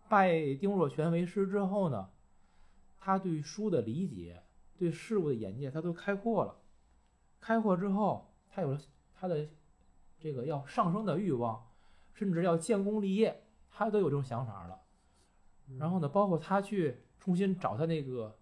[0.09, 2.09] 拜丁若泉为师之后呢，
[2.99, 4.43] 他对书的理解、
[4.77, 6.57] 对事物的眼界，他都开阔了。
[7.41, 8.81] 开阔之后，他有了
[9.15, 9.49] 他的
[10.19, 11.65] 这个要上升的欲望。
[12.19, 14.81] 甚至要建功立业，他都有这种想法了。
[15.79, 18.35] 然后呢，包括他去重新找他那个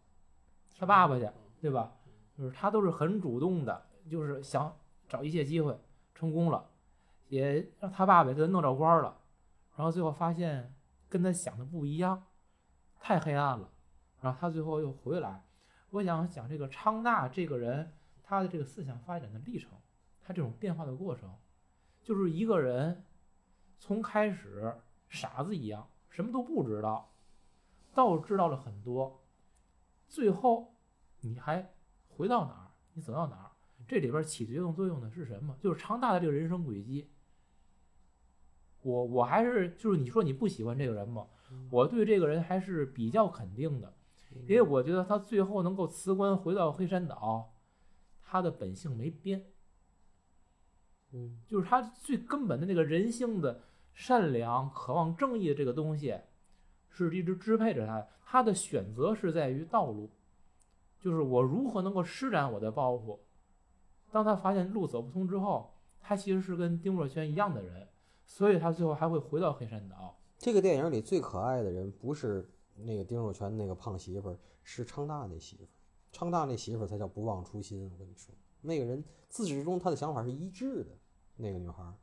[0.78, 1.28] 他爸爸去，
[1.60, 1.92] 对吧？
[2.38, 4.72] 就是他都是很主动的，就是想
[5.08, 5.76] 找一切机会，
[6.14, 6.70] 成功了，
[7.26, 9.18] 也让他爸爸给他弄着官了。
[9.76, 10.74] 然后最后发现
[11.08, 12.26] 跟他想的不一样，
[13.00, 13.70] 太黑暗了。
[14.20, 15.44] 然后他最后又回来。
[15.90, 19.72] 我想讲这个昌大这个人，他的这个思想发展的历程，
[20.22, 21.34] 他这种变化的过程，
[22.02, 23.04] 就是一个人。
[23.76, 27.12] 从开始傻子一样，什么都不知道，
[27.92, 29.22] 到知道了很多，
[30.08, 30.74] 最后
[31.20, 31.74] 你还
[32.08, 32.70] 回到哪儿？
[32.94, 33.50] 你走到哪儿？
[33.86, 35.54] 这里边起决定作用的是什么？
[35.60, 37.10] 就是昌大的这个人生轨迹。
[38.84, 41.26] 我我还是就是你说你不喜欢这个人吗？
[41.70, 43.92] 我对这个人还是比较肯定的，
[44.46, 47.54] 因为我觉得他最后能够辞官回到黑山岛，
[48.22, 49.46] 他的本性没变。
[51.12, 53.62] 嗯就是他最根本的那个人性的
[53.92, 56.18] 善良、渴望正义的这个东西，
[56.90, 58.06] 是一直支配着他。
[58.26, 60.10] 他的选择是在于道路，
[60.98, 63.24] 就是我如何能够施展我的抱负。
[64.10, 67.86] 当他发现路走不通之后，他其实是跟丁若轩一样的人，
[68.26, 70.16] 所以他最后还会回到黑山岛。
[70.38, 75.68] 这个电影里最可爱的人不是那个丁若全那个胖媳妇儿，是昌大那媳妇儿。
[76.12, 77.90] 昌大那媳妇儿才叫不忘初心。
[77.92, 80.90] 我跟你说，那个人自始至终他的想法是一致的。
[81.36, 81.94] 那个女孩儿，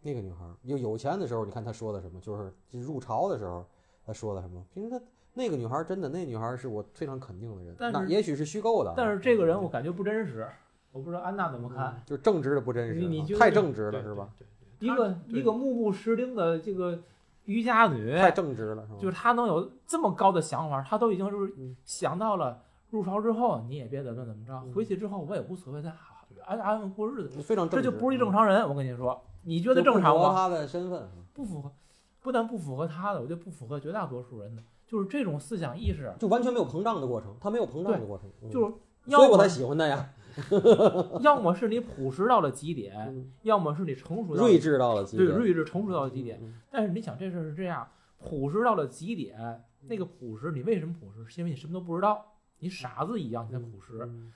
[0.00, 2.20] 那个女孩儿有有钱的时候，你看他说的什么？
[2.20, 3.66] 就是入朝的时候，
[4.04, 4.64] 他说的什么？
[4.72, 5.00] 平时他
[5.32, 7.74] 那个女孩儿真的，那女孩儿是我非常肯定的人。
[7.78, 10.48] 但是那也许是虚构的啊，但是这个人我感觉不真实，
[10.92, 11.94] 我不知道安娜怎么看。
[11.94, 14.32] 嗯就是正直的不真实啊，你你太正直了是吧？？
[14.38, 16.98] 对对对一个一个目不识丁的这个
[17.44, 18.98] 渔家女，太正直了是吧？
[19.00, 22.60] 就是她能有这么高的想法，她都已经就是嗯想到了
[22.90, 28.68] 入朝之后你也别怎么怎么着，嗯回去之后我也无所谓，咱好安安稳过日子，非常这就不是一正常人。
[28.68, 30.22] 我跟你说，你觉得正常吗？
[30.22, 31.08] 符合他的身份。
[31.32, 31.72] 不符合，
[32.20, 34.62] 不但不符合他的，我觉得不符合绝大多数人的。
[34.86, 38.74] 就是这种思想意识，就完全没有膨胀的过程，他没有膨胀的过程，嗯就是
[39.10, 40.08] 所以我才喜欢他呀。
[41.20, 46.38] 要么是你朴实到了极点，嗯要么是你成熟到了睿智到了极对，睿智成熟到了极点。
[46.42, 47.86] 嗯但是你想这事儿是这样，
[48.18, 51.24] 朴实到了极点，那个朴实，你为什么朴实？
[51.28, 52.24] 是因为你什么都不知道，
[52.58, 54.00] 你傻子一样，你才朴实。
[54.04, 54.32] 嗯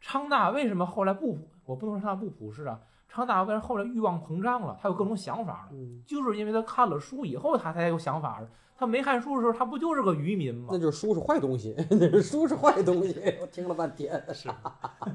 [0.00, 1.48] 昌大为什么后来不朴？
[1.64, 4.76] 我不能说昌大不朴实啊，昌大为什么后来欲望膨胀了？
[4.82, 8.48] 他有各种想法了，嗯，就是因为他看了书以后，他才有想法的。
[8.82, 10.76] 他没看书的时候，他不就是个渔民吗那？
[10.76, 13.14] 就是书是坏东西，那是书是坏东西。
[13.40, 14.50] 我听了半天，是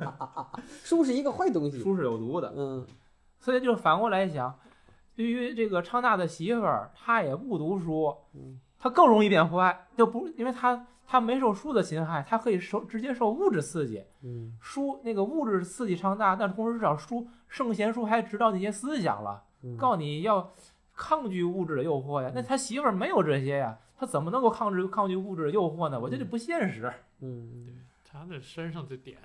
[0.85, 1.77] 书是一个坏东西。
[1.81, 2.87] 书是有毒的，嗯
[3.41, 4.57] 所以就反过来想，
[5.17, 14.01] 对于这个昌大的媳妇儿，她也不读书，嗯她更容易变坏，就不因为她她没受书的侵害，她可以受直接受物质刺激。
[14.23, 20.53] 嗯书那个物质刺激昌大，但同时至少书圣贤书还指导那些思想了，嗯告诉你要
[20.97, 22.29] 抗拒物质的诱惑呀。
[22.35, 25.97] 那他媳妇儿没有这些呀，他怎么能够抗拒抗拒物质的诱惑呢？
[25.97, 26.91] 我觉得不现实。
[27.19, 29.19] 嗯他的身上的点，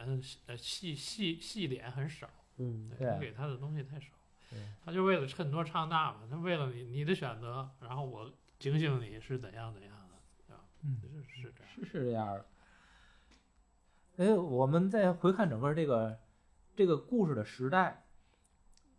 [0.46, 4.08] 呃，细细细点很少，嗯对给他的东西太少
[4.50, 10.14] 对，他就为了衬托唱大嘛，他为了你你的选择，然后我警醒你是怎样怎样的，
[10.46, 10.62] 对吧？
[10.82, 11.72] 嗯是是这样。
[11.74, 12.44] 是是这样的。
[14.18, 16.18] 哎，我们再回看整个这个
[16.76, 18.04] 这个故事的时代，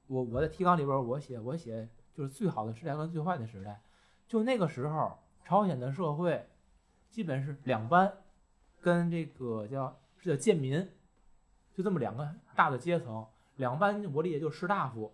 [0.07, 3.81] 我我在提纲里边我写我写就是最好的时代跟最坏的时代，
[4.27, 6.47] 就那个时候朝鲜的社会
[7.09, 8.11] 基本是两班，
[8.81, 10.87] 跟这个叫是叫贱民，
[11.73, 15.13] 就这么两个大的阶层，两班我理解就是士大夫，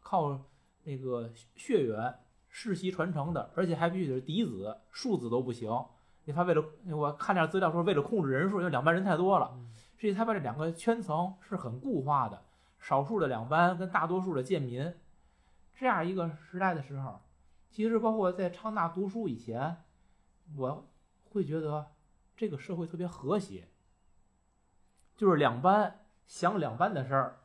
[0.00, 0.40] 靠
[0.84, 2.14] 那个血缘
[2.48, 5.70] 世袭传承的，而且还必须得是嫡子，庶子都不行。
[6.24, 9.58] 因为他为了我看点资料说，为了控制人数，因为两班人太多了，
[9.98, 12.42] 所以他把这两个圈层是很固化的，
[12.78, 14.94] 少数的两班跟大多数的贱民，
[15.78, 17.20] 这样一个时代的时候，
[17.70, 19.76] 其实包括在昌大读书以前，
[20.56, 20.88] 我
[21.30, 21.92] 会觉得
[22.36, 23.68] 这个社会特别和谐，
[25.14, 27.38] 就是两班想两班的事儿，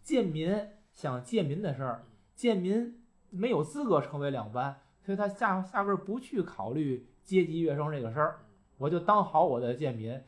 [0.00, 2.04] 贱民想贱民的事儿，
[2.36, 8.44] 贱民没有资格成为两班，所以他下下边不去考虑阶级跃升这个事儿，
[8.78, 10.22] 我就当好我的贱民。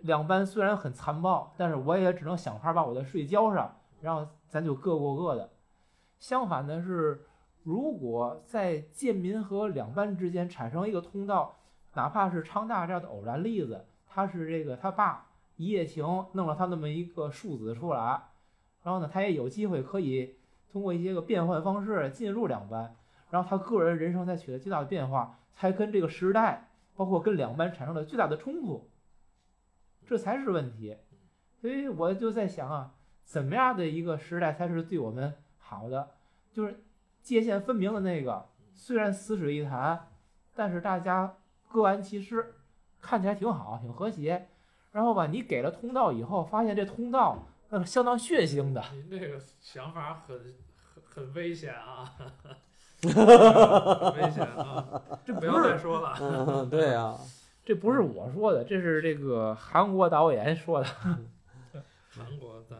[0.00, 5.50] 两班虽然很残暴，但是我也只能想法把我的税交上，然后咱就各过各的。
[6.24, 7.26] 相反的是，
[7.64, 11.58] 如果在贱民和两班之间产生一个通道，
[11.92, 16.02] 哪怕是昌大这样的偶然例子，他是这个他爸一夜情
[16.32, 18.22] 弄了他那么一个庶子出来，
[18.82, 20.36] 然后呢，他也有机会可以
[20.72, 22.96] 通过一些个变换方式进入两班，
[23.28, 28.88] 然后他个人人生才取得巨大的变化，才跟这个时代，包括跟两班产生了巨大的冲突，
[30.06, 30.96] 这才是问题。
[31.60, 32.94] 所以我就在想啊，
[33.24, 35.34] 怎么样的一个时代才是对我们
[35.66, 36.10] 好的？
[36.52, 36.84] 就是
[37.22, 40.08] 界限分明的那个，虽然死水一潭，
[40.54, 41.36] 但是大家
[41.68, 42.54] 各安其事，
[43.00, 44.48] 看起来挺好，挺和谐。
[44.92, 48.80] 然后吧，你给了通道以后，发现这通道那是相当血腥的。
[48.92, 50.38] 您这个想法很
[50.76, 52.14] 很很危险啊，
[53.02, 55.02] 很危险啊！
[55.24, 56.16] 这不要再说了。
[56.20, 57.18] 嗯， 对啊，
[57.64, 60.86] 这不是我说的，这是这个韩国导演说的，
[62.08, 62.78] 韩国咱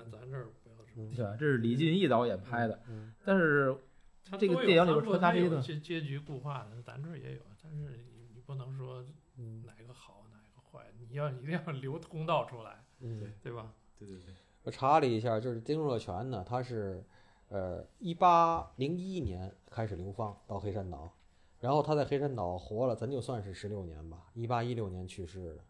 [0.95, 1.36] 对吧？
[1.38, 2.80] 这是李俊毅导演拍的。
[2.88, 3.76] 嗯但是
[4.24, 7.76] 它都有这个电影里边韩国它有穿插这些东些结局固化的，咱这儿也有，但是
[8.14, 9.05] 你你不能说
[9.36, 13.32] 嗯哪个好哪个坏，你要一定要留通道出来，对。
[13.42, 13.72] 对吧？
[13.99, 17.05] 对对对，我查了一下，就是丁若泉呢，他是
[17.49, 21.14] 呃一八零一年开始流放到黑山岛，
[21.61, 25.64] 然后他在黑山岛活了，咱就算是十六年吧，一八一六年去世的。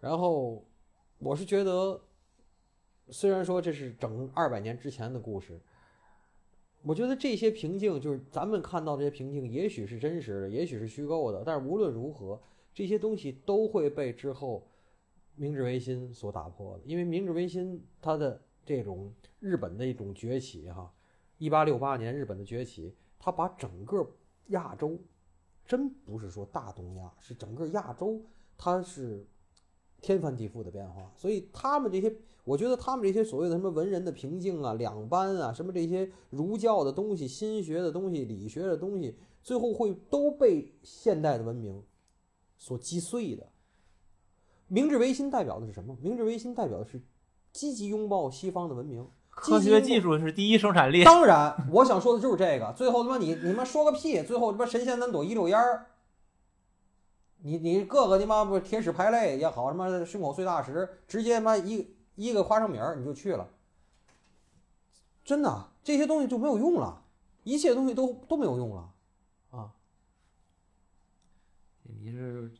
[0.00, 0.64] 然后
[1.18, 2.00] 我是觉得，
[3.10, 5.60] 虽然说这是整二百年之前的故事，
[6.82, 12.40] 我觉得这些平静就是咱们看到这些平静，也许是真实的，也许是虚构的，但是无论如何，
[12.72, 14.66] 这些东西都会被之后
[15.34, 20.92] 明治维新所打破的，因为明治维新它的这种日本的一种崛起，哈，
[21.38, 24.08] 一八六八年日本的崛起，它把整个
[24.48, 24.98] 亚洲，
[25.66, 28.22] 真不是说大东亚，是整个亚洲，
[28.56, 29.26] 它是
[30.00, 31.12] 天翻地覆的变化。
[31.16, 32.14] 所以他们这些，
[32.50, 41.80] 我觉得他们这些所谓的什么文人的平静啊、两班啊，什么这些儒教的东西、心学的东西、理学的东西，最后会都被现代的文明
[42.58, 43.46] 所击碎的。
[44.66, 45.96] 明治维新代表的是什么？
[46.00, 47.00] 明治维新代表的是
[47.52, 49.06] 积极拥抱西方的文明。
[49.28, 51.04] 科学技术是第一生产力。
[51.04, 52.74] 当然，我想说的就是这个。
[52.76, 54.20] 最后他妈你你妈说个屁！
[54.24, 55.86] 最后他妈神仙难躲一溜烟儿。
[57.42, 63.48] 你你各个你妈不铁齿排泪也好，什么胸口碎大石，直接他妈一一个花生米儿你就去了。
[65.24, 67.02] 真的，这些东西就没有用了，
[67.44, 68.92] 一切东西都都没有用了
[69.50, 69.72] 啊！
[71.82, 72.50] 你是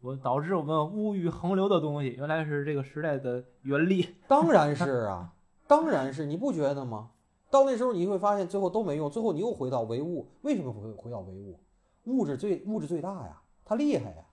[0.00, 4.14] 我导致我们物欲横流的东西，原来是这个时代的原力。
[4.28, 5.34] 当然是啊，
[5.66, 7.10] 当然是，你不觉得吗？
[7.50, 10.28] 到那时候你会发现，最后都没用，最后你又回到唯物。
[10.42, 11.58] 为什么回回到唯物？
[12.04, 14.24] 物质最物质最大呀，它厉害呀，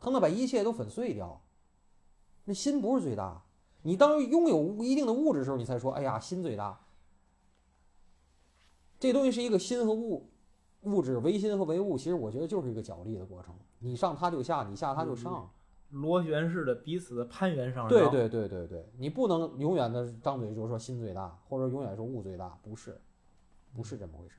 [0.00, 1.40] 它能把一切都粉碎掉。
[2.44, 3.44] 那心不是最大，
[3.82, 6.80] 你当拥有一定的物质的时候，你才说，哎呀，心最大。
[8.98, 10.30] 这东西是一个心和物，
[10.82, 15.50] 物质唯心和唯物，其实我觉得就是一个角力的过程，你上它就下，你下它就上。
[15.90, 17.98] 螺旋式的彼此的攀援上升。
[17.98, 22.98] 对对对对对，你不能永远的张嘴就说心最大，或者永远说物最大，不是，
[23.74, 24.36] 不是这么回事。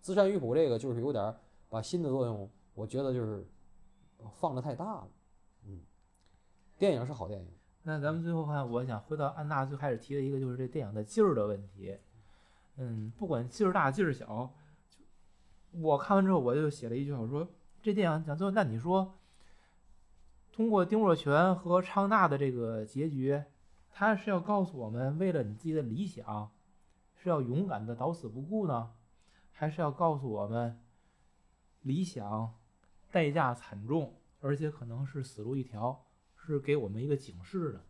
[0.00, 1.34] 自善于朴这个就是有点
[1.68, 3.46] 把心的作用，我觉得就是
[4.30, 5.08] 放的太大了。
[5.66, 5.80] 嗯，
[6.78, 7.48] 电影是好电影。
[7.88, 11.96] 那咱们最后看，我想回到安娜最开始提的一个，就是这电影的劲儿的问题。
[12.78, 14.52] 嗯，不管劲儿大劲儿小，
[15.70, 17.46] 我看完之后我就写了一句话，我说
[17.80, 19.14] 这电影讲最后，那你说。
[20.52, 23.42] 通过丁若泉和昌大的这个结局，
[23.92, 26.50] 他是要告诉我们，为了你自己的理想，
[27.14, 28.90] 是要勇敢的到死不顾呢，
[29.52, 30.80] 还是要告诉我们，
[31.82, 32.54] 理想
[33.12, 36.05] 代价惨重，而且可能是死路一条，
[36.46, 37.84] 是给我们一个警示的？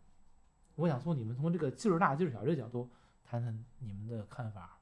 [0.77, 2.91] 我想从你们从这个劲儿大劲儿小这个角度
[3.25, 4.79] 谈谈你们的看法。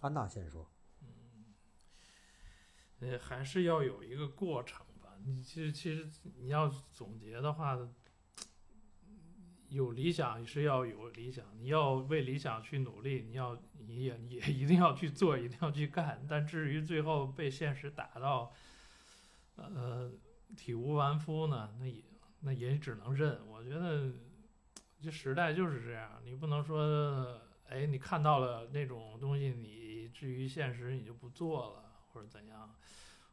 [0.00, 0.70] 安娜先说。
[1.00, 1.44] 嗯，
[3.00, 5.16] 呃，还是要有一个过程吧。
[5.24, 6.06] 你其实其实
[6.36, 7.78] 你要总结的话，
[9.70, 16.26] 有理想是要有理想，你要为理想去努力，你要你也也一定要去做，一定要去干。
[16.28, 18.52] 但至于最后被现实打到，
[19.56, 20.12] 呃，
[20.54, 22.02] 体无完肤呢，那也
[22.40, 23.38] 那也只能认。
[23.48, 24.12] 我觉得
[25.00, 31.82] 这时代就是这样，你不能说，哎，你看到了那种东西，你至于现实你就不做了
[32.12, 32.74] 或者怎样。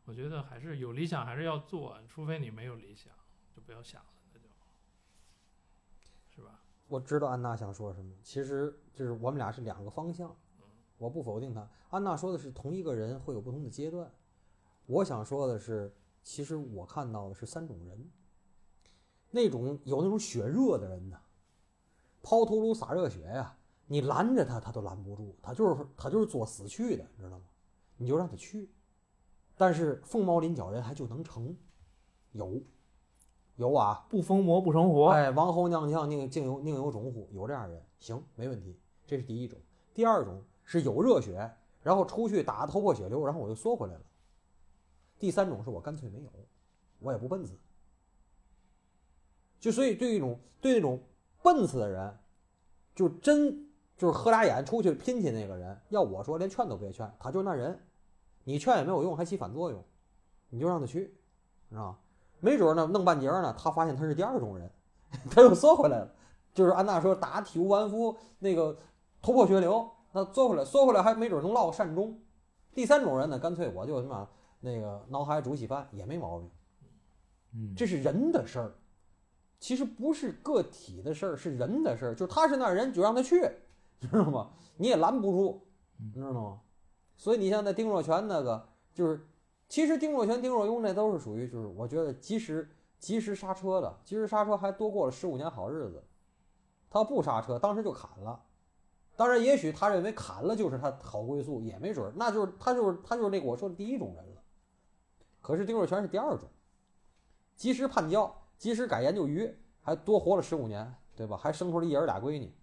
[0.05, 3.13] 我觉得还是有理想，还是要做，除非你没有理想，
[3.55, 4.47] 就不要想了，那就，
[6.36, 6.59] 是吧？
[6.88, 10.36] 我知道安娜想说什么，其实就是我们俩是两个方向，
[10.97, 11.69] 我不否定她。
[11.91, 14.11] 安娜说的是同一个人会有不同的阶段，
[14.88, 15.93] 我想说的是，
[16.24, 18.09] 其实我看到的是三种人，
[19.30, 21.19] 那种有那种血热的人呢，
[22.22, 23.57] 抛头颅洒热血呀，
[23.88, 27.45] 你拦着他，他都拦不住，他就是他就是作死去的，你知道吗？
[27.97, 28.69] 你就让他去。
[29.57, 31.55] 但是凤毛麟角人还就能成，
[32.32, 32.61] 有，
[33.57, 35.09] 有啊，不疯魔不成活。
[35.09, 37.28] 哎，王侯将相宁竟有宁有种乎？
[37.32, 38.80] 有这样人，行，没问题。
[39.05, 39.59] 这是第一种。
[39.93, 41.51] 第二种是有热血，
[41.82, 44.01] 然后出去打头破血流，然后我又缩回来了。
[45.22, 46.30] 第三种是我干脆没有，
[46.99, 47.53] 我也不奔死。
[49.59, 50.99] 就所以对一种对那种
[51.43, 52.17] 奔死的人，
[52.95, 57.80] 就真就是合俩眼出去拼去那个人，要我说连劝都别劝，他就那人。
[58.43, 59.84] 你劝也没有用，还起反作用，
[60.49, 61.15] 你就让他去，
[61.69, 61.95] 是吧？
[62.39, 64.72] 没准呢，弄半截呢，他发现他是第二种人，
[65.30, 66.11] 他又缩回来了。
[66.51, 68.76] 就是安娜说打体无完肤，那个
[69.22, 72.19] 头破血流，那缩回来，缩回来还没准能落个善终。
[72.74, 74.28] 第三种人呢，干脆我就什么
[74.62, 76.49] 那个脑海煮稀饭也没毛病。
[77.53, 78.72] 嗯，这是人的事儿，
[79.59, 82.16] 其实不是个体的事儿，是人的事儿。
[82.16, 83.41] 就是他是那人，就让他去，
[83.99, 84.51] 知道吗？
[84.78, 85.62] 你也拦不住，
[86.14, 86.62] 知道吗？
[87.18, 89.20] 所以你像那丁若泉那个，就是
[89.68, 96.03] 其实丁若泉、丁若庸那都是属于就是我觉得及时及时刹车的，及时刹车还多过了十五年好日子。
[96.89, 98.41] 他不刹车，当时就砍了。
[99.16, 102.12] 当然，也许他认为砍了就是他好归宿，也没准。
[102.16, 104.31] 那就是他就是他就是那个我说的第一种人了。
[105.42, 106.48] 可是丁若泉是第二种，
[107.56, 111.36] 及时叛交，及时改研究鱼，还多活了十五年，对吧？
[111.36, 112.54] 还生出了一儿俩闺女。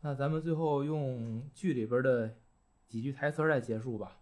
[0.00, 2.34] 那咱们最后用剧里边的。
[2.88, 4.16] 几句台词来结束吧。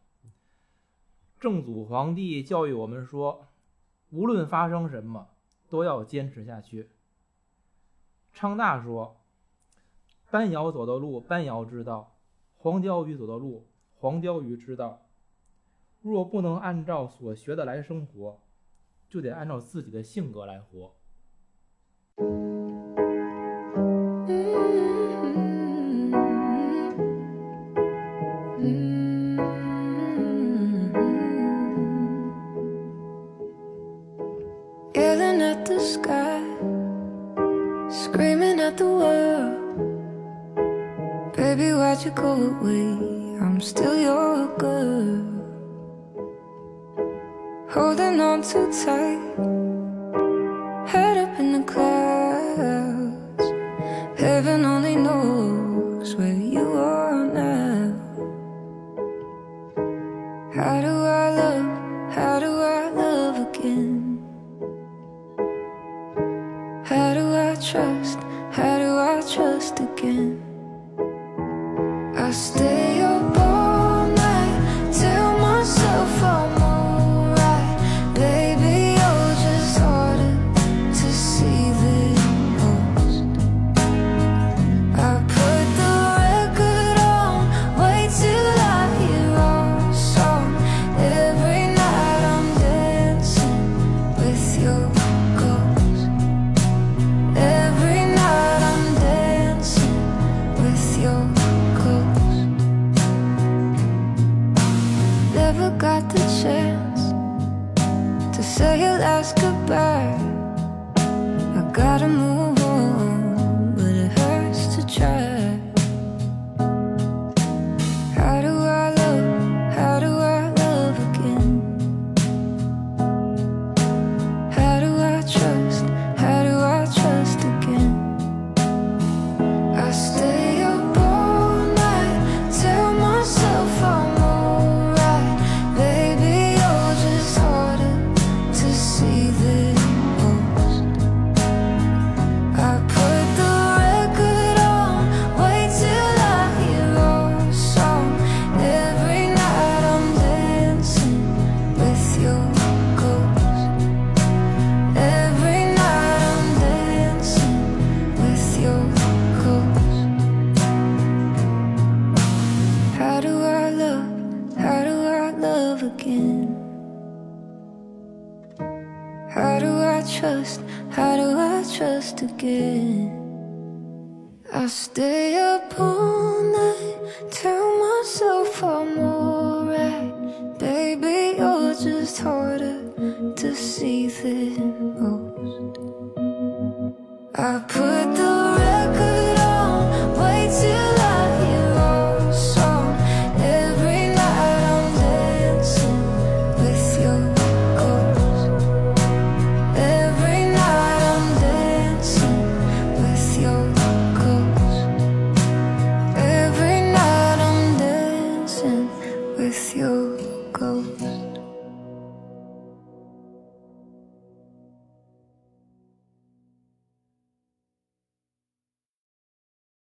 [1.39, 3.47] 正祖皇帝教育我们说，
[4.11, 5.29] 无论发生什么，
[5.69, 6.91] 都要坚持下去。
[8.33, 9.21] 昌大说，
[10.33, 12.17] 班尧走的路，班尧知道；
[12.57, 15.06] 黄貂鱼走的路，黄貂鱼知道。
[16.01, 18.40] 若不能按照所学的来生活，
[19.09, 20.94] 就得按照自己的性格来活。
[108.57, 110.17] Say your last goodbye.
[111.59, 112.45] I gotta move